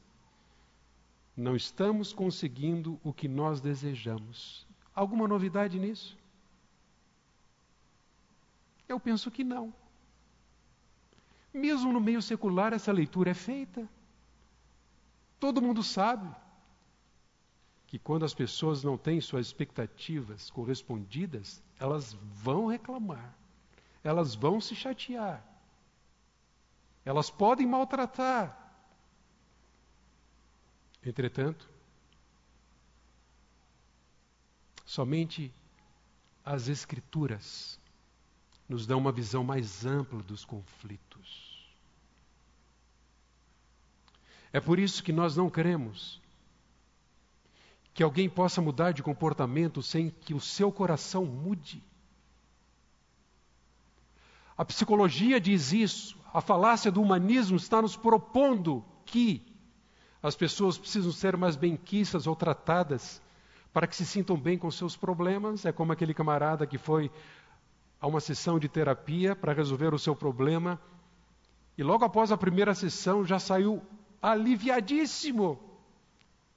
Não 1.38 1.56
estamos 1.56 2.12
conseguindo 2.12 3.00
o 3.04 3.14
que 3.14 3.28
nós 3.28 3.62
desejamos. 3.62 4.66
Alguma 4.96 5.28
novidade 5.28 5.78
nisso? 5.78 6.18
Eu 8.90 9.00
penso 9.00 9.30
que 9.30 9.44
não. 9.44 9.72
Mesmo 11.54 11.94
no 11.94 12.00
meio 12.00 12.22
secular, 12.22 12.74
essa 12.74 12.92
leitura 12.92 13.32
é 13.32 13.34
feita. 13.34 13.88
Todo 15.40 15.62
mundo 15.62 15.84
sabe 15.84 16.34
que 17.86 18.00
quando 18.00 18.26
as 18.26 18.34
pessoas 18.34 18.84
não 18.84 18.98
têm 18.98 19.22
suas 19.22 19.46
expectativas 19.46 20.50
correspondidas, 20.50 21.62
elas 21.80 22.14
vão 22.14 22.66
reclamar, 22.66 23.36
elas 24.04 24.34
vão 24.34 24.60
se 24.60 24.74
chatear, 24.74 25.46
elas 27.06 27.30
podem 27.30 27.68
maltratar. 27.68 28.58
Entretanto, 31.06 31.70
somente 34.86 35.54
as 36.44 36.68
Escrituras 36.70 37.80
nos 38.68 38.88
dão 38.88 38.98
uma 38.98 39.12
visão 39.12 39.44
mais 39.44 39.86
ampla 39.86 40.24
dos 40.24 40.46
conflitos. 40.46 41.43
É 44.54 44.62
por 44.62 44.80
isso 44.80 45.04
que 45.04 45.12
nós 45.12 45.36
não 45.36 45.50
queremos 45.50 46.22
que 47.94 48.02
alguém 48.02 48.28
possa 48.28 48.62
mudar 48.62 48.92
de 48.92 49.04
comportamento 49.04 49.82
sem 49.84 50.10
que 50.10 50.34
o 50.34 50.40
seu 50.40 50.72
coração 50.72 51.26
mude. 51.26 51.84
A 54.58 54.66
psicologia 54.66 55.40
diz 55.40 55.72
isso. 55.72 56.18
A 56.34 56.42
falácia 56.42 56.92
do 56.92 57.02
humanismo 57.02 57.58
está 57.58 57.82
nos 57.82 57.96
propondo 57.96 58.84
que 59.06 59.46
as 60.24 60.36
pessoas 60.36 60.78
precisam 60.78 61.12
ser 61.12 61.38
mais 61.38 61.56
benquistas 61.56 62.26
ou 62.26 62.36
tratadas 62.36 63.22
para 63.72 63.86
que 63.86 63.96
se 63.96 64.06
sintam 64.06 64.38
bem 64.38 64.58
com 64.58 64.72
seus 64.72 64.96
problemas. 64.96 65.66
É 65.66 65.72
como 65.72 65.92
aquele 65.92 66.14
camarada 66.14 66.66
que 66.66 66.80
foi 66.80 67.12
a 68.02 68.08
uma 68.08 68.20
sessão 68.20 68.58
de 68.58 68.68
terapia 68.68 69.36
para 69.36 69.54
resolver 69.54 69.94
o 69.94 70.00
seu 70.00 70.16
problema 70.16 70.80
e 71.78 71.84
logo 71.84 72.06
após 72.06 72.32
a 72.32 72.38
primeira 72.38 72.74
sessão 72.76 73.26
já 73.26 73.40
saiu 73.40 73.82
aliviadíssimo. 74.24 75.60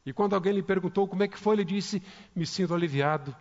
E 0.05 0.13
quando 0.13 0.35
alguém 0.35 0.53
lhe 0.53 0.63
perguntou 0.63 1.09
como 1.09 1.25
é 1.25 1.29
que 1.29 1.37
foi, 1.37 1.57
ele 1.57 1.65
disse: 1.65 2.01
Me 2.35 2.47
sinto 2.47 2.73
aliviado, 2.73 3.35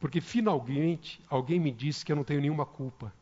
porque 0.00 0.20
finalmente 0.20 1.22
alguém 1.30 1.60
me 1.60 1.70
disse 1.70 2.04
que 2.04 2.10
eu 2.10 2.16
não 2.16 2.24
tenho 2.24 2.40
nenhuma 2.40 2.66
culpa. 2.66 3.14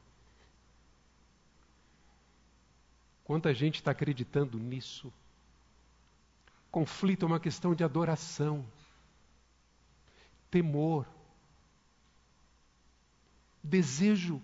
Quanta 3.23 3.53
gente 3.53 3.77
está 3.77 3.91
acreditando 3.91 4.59
nisso? 4.59 5.13
Conflito 6.71 7.25
é 7.25 7.27
uma 7.27 7.41
questão 7.41 7.75
de 7.75 7.85
adoração, 7.85 8.65
temor, 10.51 11.07
desejo 13.63 14.41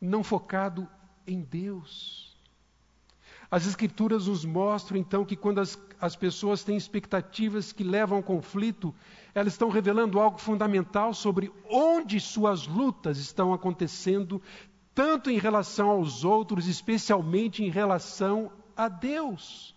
não 0.00 0.24
focado 0.24 0.88
em 1.26 1.42
Deus. 1.42 2.31
As 3.52 3.66
Escrituras 3.66 4.28
nos 4.28 4.46
mostram, 4.46 4.96
então, 4.96 5.26
que 5.26 5.36
quando 5.36 5.60
as, 5.60 5.78
as 6.00 6.16
pessoas 6.16 6.64
têm 6.64 6.74
expectativas 6.74 7.70
que 7.70 7.84
levam 7.84 8.16
ao 8.16 8.22
conflito, 8.22 8.94
elas 9.34 9.52
estão 9.52 9.68
revelando 9.68 10.18
algo 10.18 10.38
fundamental 10.38 11.12
sobre 11.12 11.52
onde 11.68 12.18
suas 12.18 12.66
lutas 12.66 13.18
estão 13.18 13.52
acontecendo, 13.52 14.40
tanto 14.94 15.28
em 15.28 15.36
relação 15.36 15.90
aos 15.90 16.24
outros, 16.24 16.66
especialmente 16.66 17.62
em 17.62 17.68
relação 17.68 18.50
a 18.74 18.88
Deus. 18.88 19.76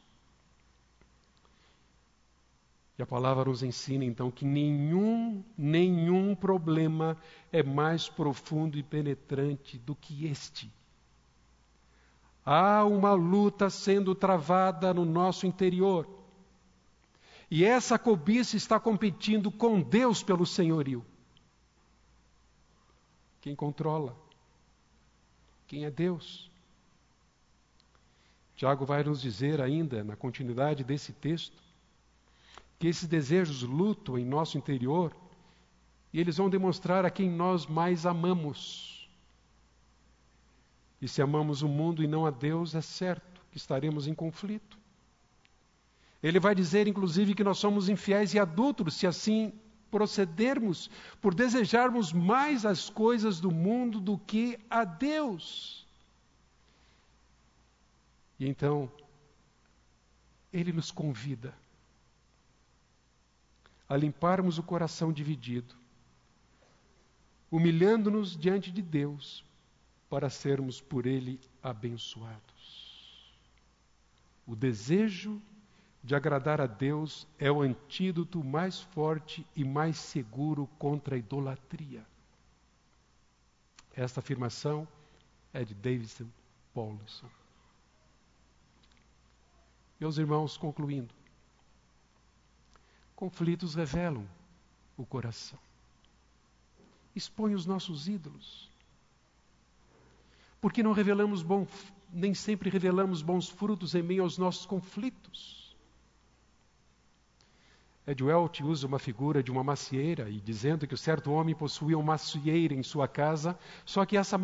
E 2.98 3.04
a 3.04 3.06
palavra 3.06 3.44
nos 3.44 3.62
ensina 3.62 4.06
então 4.06 4.32
que 4.32 4.46
nenhum, 4.46 5.44
nenhum 5.58 6.34
problema 6.34 7.18
é 7.52 7.62
mais 7.62 8.08
profundo 8.08 8.78
e 8.78 8.84
penetrante 8.84 9.78
do 9.78 9.94
que 9.94 10.28
este. 10.28 10.72
Há 12.46 12.86
uma 12.86 13.14
luta 13.14 13.70
sendo 13.70 14.14
travada 14.14 14.94
no 14.94 15.04
nosso 15.04 15.48
interior. 15.48 16.08
E 17.50 17.64
essa 17.66 17.98
cobiça 17.98 18.56
está 18.56 18.80
competindo 18.80 19.52
com 19.52 19.82
Deus 19.82 20.22
pelo 20.22 20.46
senhorio. 20.46 21.04
Quem 23.42 23.56
controla? 23.56 24.16
Quem 25.68 25.86
é 25.86 25.92
Deus? 25.92 26.52
Tiago 28.56 28.86
vai 28.86 29.04
nos 29.04 29.22
dizer 29.22 29.60
ainda, 29.60 30.04
na 30.04 30.16
continuidade 30.16 30.84
desse 30.84 31.12
texto, 31.14 31.62
que 32.80 32.88
esses 32.88 33.08
desejos 33.08 33.64
lutam 33.64 34.18
em 34.18 34.26
nosso 34.26 34.58
interior 34.58 35.16
e 36.14 36.20
eles 36.20 36.38
vão 36.38 36.50
demonstrar 36.50 37.06
a 37.06 37.10
quem 37.10 37.30
nós 37.30 37.66
mais 37.66 38.06
amamos. 38.06 38.95
E 41.06 41.08
se 41.08 41.22
amamos 41.22 41.62
o 41.62 41.68
mundo 41.68 42.04
e 42.04 42.08
não 42.08 42.26
a 42.26 42.32
Deus, 42.32 42.74
é 42.74 42.82
certo 42.82 43.40
que 43.52 43.58
estaremos 43.58 44.08
em 44.08 44.16
conflito. 44.16 44.76
Ele 46.24 46.40
vai 46.40 46.56
dizer, 46.56 46.88
inclusive, 46.88 47.36
que 47.36 47.44
nós 47.44 47.60
somos 47.60 47.90
infiéis 47.90 48.34
e 48.34 48.40
adultos 48.40 48.96
se 48.96 49.06
assim 49.06 49.54
procedermos, 49.92 50.90
por 51.22 51.36
desejarmos 51.36 52.12
mais 52.12 52.66
as 52.66 52.90
coisas 52.90 53.40
do 53.40 53.52
mundo 53.52 54.00
do 54.00 54.18
que 54.18 54.58
a 54.68 54.84
Deus. 54.84 55.86
E 58.40 58.48
então, 58.48 58.92
ele 60.52 60.74
nos 60.74 60.90
convida 60.90 61.54
a 63.88 63.96
limparmos 63.96 64.58
o 64.58 64.64
coração 64.64 65.14
dividido, 65.14 65.76
humilhando-nos 67.52 68.36
diante 68.36 68.72
de 68.72 68.82
Deus 68.82 69.46
para 70.10 70.30
sermos 70.30 70.82
por 70.82 71.06
Ele 71.06 71.40
abençoados. 71.62 73.34
O 74.46 74.56
desejo 74.56 75.42
de 76.04 76.14
agradar 76.14 76.62
a 76.62 76.68
Deus 76.68 77.28
é 77.40 77.52
o 77.52 77.62
antídoto 77.62 78.44
mais 78.44 78.80
forte 78.80 79.46
e 79.56 79.64
mais 79.64 79.98
seguro 79.98 80.68
contra 80.78 81.16
a 81.16 81.18
idolatria. 81.18 82.06
Esta 83.96 84.20
afirmação 84.20 84.88
é 85.52 85.64
de 85.64 85.74
Davidson 85.74 86.28
Paulson. 86.74 87.30
Meus 90.00 90.18
irmãos, 90.18 90.58
concluindo, 90.58 91.14
Conflitos 93.16 93.76
revelam 93.76 94.28
o 94.98 95.06
coração. 95.06 95.58
Expõe 97.16 97.56
os 97.56 97.66
nossos 97.66 98.10
ídolos. 98.10 98.70
Porque 100.66 100.82
não 100.82 100.94
revelamos 100.94 101.44
bom, 101.44 101.68
nem 102.12 102.34
sempre 102.34 102.72
revelamos 102.72 103.22
bons 103.22 103.48
frutos 103.48 103.94
em 103.94 104.02
meio 104.02 104.24
aos 104.24 104.36
nossos 104.40 104.66
conflitos. 104.66 105.78
Ed 108.08 108.24
Welch 108.24 108.64
usa 108.64 108.88
uma 108.88 108.98
figura 108.98 109.44
de 109.44 109.52
uma 109.52 109.64
macieira 109.64 110.28
e 110.28 110.42
dizendo 110.42 110.88
que 110.88 110.96
o 110.96 110.98
certo 110.98 111.32
homem 111.32 111.54
possuía 111.54 111.96
uma 111.96 112.14
macieira 112.14 112.74
em 112.74 112.82
sua 112.82 113.08
casa, 113.08 113.56
só 113.86 114.04
que 114.08 114.18
essa 114.18 114.40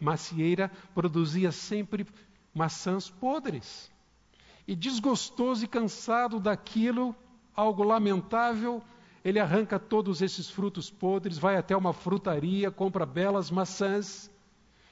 macieira 0.00 0.70
produzia 0.94 1.52
sempre 1.52 2.06
maçãs 2.54 3.10
podres. 3.10 3.92
E 4.66 4.74
desgostoso 4.74 5.62
e 5.62 5.68
cansado 5.68 6.40
daquilo, 6.40 7.14
algo 7.54 7.82
lamentável, 7.82 8.82
ele 9.22 9.38
arranca 9.38 9.78
todos 9.78 10.22
esses 10.22 10.48
frutos 10.48 10.90
podres, 10.90 11.36
vai 11.36 11.58
até 11.58 11.76
uma 11.76 11.92
frutaria, 11.92 12.70
compra 12.70 13.04
belas 13.04 13.50
maçãs, 13.50 14.30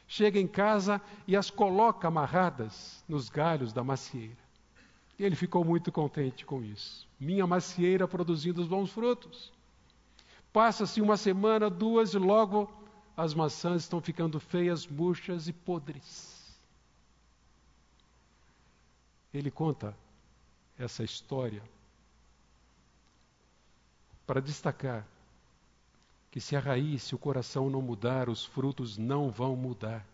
chega 0.08 0.40
em 0.40 0.46
casa 0.46 1.00
e 1.26 1.36
as 1.36 1.50
coloca 1.50 2.08
amarradas 2.08 3.04
nos 3.06 3.28
galhos 3.28 3.72
da 3.74 3.84
macieira. 3.84 4.48
Ele 5.18 5.36
ficou 5.36 5.64
muito 5.64 5.92
contente 5.92 6.46
com 6.46 6.64
isso. 6.64 7.06
Minha 7.20 7.46
macieira 7.46 8.08
produzindo 8.08 8.62
os 8.62 8.66
bons 8.66 8.90
frutos. 8.90 9.52
Passa-se 10.52 11.00
uma 11.02 11.16
semana, 11.16 11.68
duas, 11.68 12.14
e 12.14 12.18
logo 12.18 12.72
as 13.16 13.34
maçãs 13.34 13.82
estão 13.82 14.00
ficando 14.00 14.40
feias, 14.40 14.86
murchas 14.86 15.46
e 15.46 15.52
podres. 15.52 16.58
Ele 19.34 19.50
conta 19.50 19.94
essa 20.78 21.04
história 21.04 21.62
para 24.26 24.40
destacar 24.40 25.06
que 26.38 26.44
se 26.44 26.54
a 26.54 26.60
raiz, 26.60 27.02
se 27.02 27.16
o 27.16 27.18
coração 27.18 27.68
não 27.68 27.82
mudar, 27.82 28.28
os 28.28 28.44
frutos 28.44 28.96
não 28.96 29.28
vão 29.28 29.56
mudar. 29.56 30.06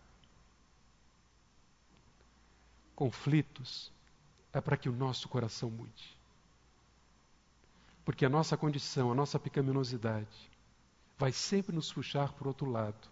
Conflitos 2.95 3.91
é 4.51 4.59
para 4.59 4.75
que 4.75 4.89
o 4.89 4.91
nosso 4.91 5.29
coração 5.29 5.69
mude. 5.69 6.17
Porque 8.03 8.25
a 8.25 8.29
nossa 8.29 8.57
condição, 8.57 9.11
a 9.11 9.13
nossa 9.13 9.37
pecaminosidade, 9.37 10.49
vai 11.15 11.31
sempre 11.31 11.75
nos 11.75 11.93
puxar 11.93 12.33
para 12.33 12.45
o 12.45 12.47
outro 12.47 12.71
lado, 12.71 13.07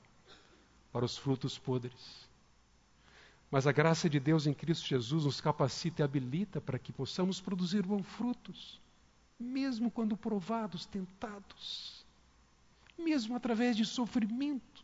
para 0.91 1.05
os 1.05 1.15
frutos 1.15 1.55
podres. 1.55 2.27
Mas 3.51 3.67
a 3.67 3.71
graça 3.71 4.09
de 4.09 4.19
Deus 4.19 4.47
em 4.47 4.55
Cristo 4.55 4.87
Jesus 4.87 5.25
nos 5.25 5.39
capacita 5.39 6.01
e 6.01 6.03
habilita 6.03 6.59
para 6.59 6.79
que 6.79 6.91
possamos 6.91 7.39
produzir 7.39 7.83
bons 7.83 8.07
frutos 8.07 8.81
mesmo 9.39 9.91
quando 9.91 10.15
provados, 10.15 10.85
tentados, 10.85 12.02
mesmo 12.97 13.35
através 13.35 13.75
de 13.75 13.85
sofrimento. 13.85 14.83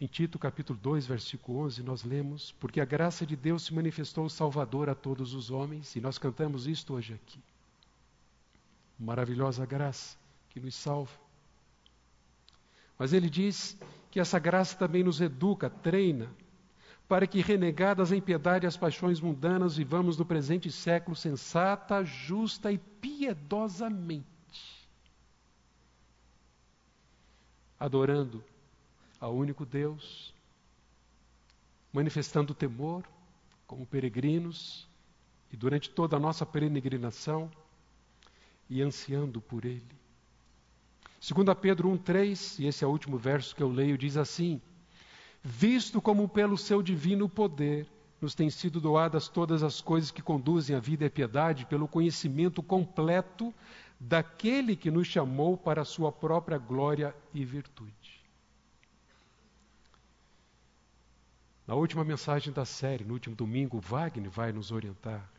Em 0.00 0.06
Tito 0.06 0.38
capítulo 0.38 0.78
2, 0.80 1.06
versículo 1.06 1.58
11, 1.64 1.82
nós 1.82 2.04
lemos: 2.04 2.52
Porque 2.60 2.80
a 2.80 2.84
graça 2.84 3.26
de 3.26 3.34
Deus 3.34 3.64
se 3.64 3.74
manifestou 3.74 4.28
salvador 4.28 4.88
a 4.88 4.94
todos 4.94 5.34
os 5.34 5.50
homens, 5.50 5.96
e 5.96 6.00
nós 6.00 6.18
cantamos 6.18 6.68
isto 6.68 6.94
hoje 6.94 7.14
aqui. 7.14 7.40
Maravilhosa 8.96 9.66
graça 9.66 10.16
que 10.50 10.60
nos 10.60 10.76
salva. 10.76 11.18
Mas 12.96 13.12
ele 13.12 13.28
diz 13.28 13.76
que 14.10 14.20
essa 14.20 14.38
graça 14.38 14.76
também 14.76 15.02
nos 15.02 15.20
educa, 15.20 15.68
treina, 15.68 16.28
para 17.08 17.26
que, 17.26 17.40
renegadas 17.40 18.12
a 18.12 18.16
impiedade 18.16 18.66
e 18.66 18.68
as 18.68 18.76
paixões 18.76 19.18
mundanas, 19.18 19.76
vivamos 19.76 20.18
no 20.18 20.26
presente 20.26 20.70
século 20.70 21.16
sensata, 21.16 22.04
justa 22.04 22.70
e 22.70 22.76
piedosamente, 22.76 24.26
adorando 27.80 28.44
ao 29.18 29.34
único 29.34 29.64
Deus, 29.64 30.34
manifestando 31.90 32.54
temor 32.54 33.02
como 33.66 33.86
peregrinos 33.86 34.86
e 35.50 35.56
durante 35.56 35.88
toda 35.88 36.16
a 36.16 36.20
nossa 36.20 36.44
peregrinação 36.44 37.50
e 38.68 38.82
ansiando 38.82 39.40
por 39.40 39.64
Ele, 39.64 39.98
2 41.20 41.58
Pedro 41.58 41.88
1,3, 41.88 42.60
e 42.60 42.66
esse 42.66 42.84
é 42.84 42.86
o 42.86 42.90
último 42.90 43.16
verso 43.16 43.56
que 43.56 43.62
eu 43.62 43.68
leio, 43.68 43.98
diz 43.98 44.16
assim: 44.16 44.60
Visto 45.42 46.00
como 46.00 46.28
pelo 46.28 46.58
seu 46.58 46.82
divino 46.82 47.28
poder 47.28 47.86
nos 48.20 48.34
têm 48.34 48.50
sido 48.50 48.80
doadas 48.80 49.28
todas 49.28 49.62
as 49.62 49.80
coisas 49.80 50.10
que 50.10 50.20
conduzem 50.20 50.74
à 50.74 50.80
vida 50.80 51.04
e 51.04 51.06
à 51.06 51.10
piedade, 51.10 51.66
pelo 51.66 51.86
conhecimento 51.86 52.62
completo 52.62 53.54
daquele 53.98 54.74
que 54.74 54.90
nos 54.90 55.06
chamou 55.06 55.56
para 55.56 55.82
a 55.82 55.84
sua 55.84 56.10
própria 56.10 56.58
glória 56.58 57.14
e 57.32 57.44
virtude. 57.44 58.18
Na 61.66 61.74
última 61.74 62.02
mensagem 62.02 62.52
da 62.52 62.64
série, 62.64 63.04
no 63.04 63.12
último 63.12 63.36
domingo, 63.36 63.78
Wagner 63.78 64.30
vai 64.30 64.52
nos 64.52 64.72
orientar 64.72 65.30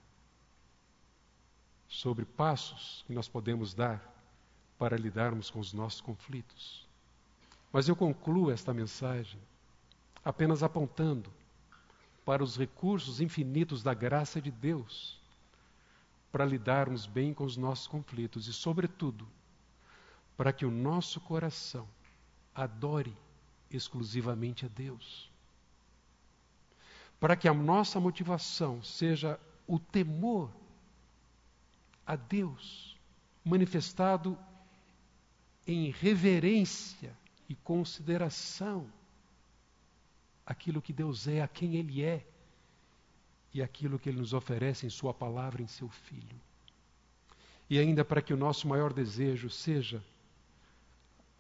sobre 1.88 2.24
passos 2.24 3.04
que 3.08 3.14
nós 3.14 3.28
podemos 3.28 3.74
dar 3.74 4.16
para 4.78 4.96
lidarmos 4.96 5.50
com 5.50 5.60
os 5.60 5.74
nossos 5.74 6.00
conflitos. 6.00 6.88
Mas 7.74 7.90
eu 7.90 7.96
concluo 7.96 8.52
esta 8.52 8.74
mensagem 8.74 9.40
apenas 10.24 10.64
apontando 10.64 11.32
para 12.26 12.44
os 12.44 12.58
recursos 12.58 13.22
infinitos 13.22 13.82
da 13.82 13.94
graça 13.94 14.42
de 14.42 14.52
Deus 14.52 15.20
para 16.32 16.46
lidarmos 16.46 17.06
bem 17.06 17.34
com 17.34 17.44
os 17.44 17.58
nossos 17.58 17.88
conflitos 17.88 18.48
e, 18.48 18.54
sobretudo, 18.54 19.28
para 20.38 20.54
que 20.54 20.66
o 20.66 20.72
nosso 20.72 21.20
coração 21.20 21.88
adore 22.54 23.16
exclusivamente 23.72 24.66
a 24.66 24.70
Deus. 24.70 25.30
Para 27.20 27.36
que 27.36 27.48
a 27.48 27.54
nossa 27.54 28.00
motivação 28.00 28.82
seja 28.84 29.40
o 29.68 29.80
temor 29.80 30.50
a 32.06 32.16
Deus, 32.16 32.98
manifestado 33.44 34.38
em 35.68 35.92
reverência 35.92 37.16
e 37.48 37.56
consideração 37.56 38.88
aquilo 40.50 40.82
que 40.82 40.92
Deus 40.92 41.28
é, 41.28 41.44
a 41.44 41.48
quem 41.48 41.76
Ele 41.76 42.04
é 42.04 42.26
e 43.54 43.62
aquilo 43.62 44.00
que 44.00 44.10
Ele 44.10 44.18
nos 44.18 44.34
oferece 44.34 44.88
em 44.88 44.90
Sua 44.90 45.14
palavra, 45.14 45.62
em 45.62 45.68
Seu 45.68 45.88
Filho. 45.88 46.42
E 47.70 47.78
ainda 47.78 48.04
para 48.04 48.20
que 48.20 48.34
o 48.34 48.38
nosso 48.38 48.68
maior 48.68 48.92
desejo 48.92 49.48
seja 49.48 50.04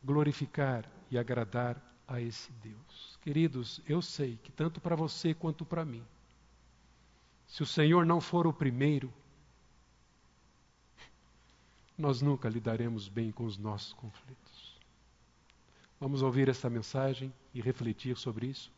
glorificar 0.04 0.88
e 1.10 1.18
agradar 1.18 1.82
a 2.08 2.22
esse 2.22 2.52
Deus. 2.64 3.18
Queridos, 3.24 3.82
eu 3.88 4.00
sei 4.00 4.38
que 4.44 4.52
tanto 4.52 4.80
para 4.80 4.96
você 4.96 5.34
quanto 5.34 5.66
para 5.66 5.84
mim, 5.84 6.06
se 7.48 7.64
o 7.64 7.66
Senhor 7.66 8.06
não 8.06 8.22
for 8.22 8.46
o 8.46 8.54
primeiro, 8.54 9.12
nós 11.98 12.22
nunca 12.22 12.48
lidaremos 12.48 13.10
bem 13.10 13.32
com 13.32 13.44
os 13.44 13.58
nossos 13.58 13.92
conflitos. 13.94 14.78
Vamos 16.00 16.22
ouvir 16.22 16.48
esta 16.48 16.70
mensagem 16.70 17.34
e 17.56 17.60
refletir 17.60 18.16
sobre 18.16 18.46
isso? 18.46 18.72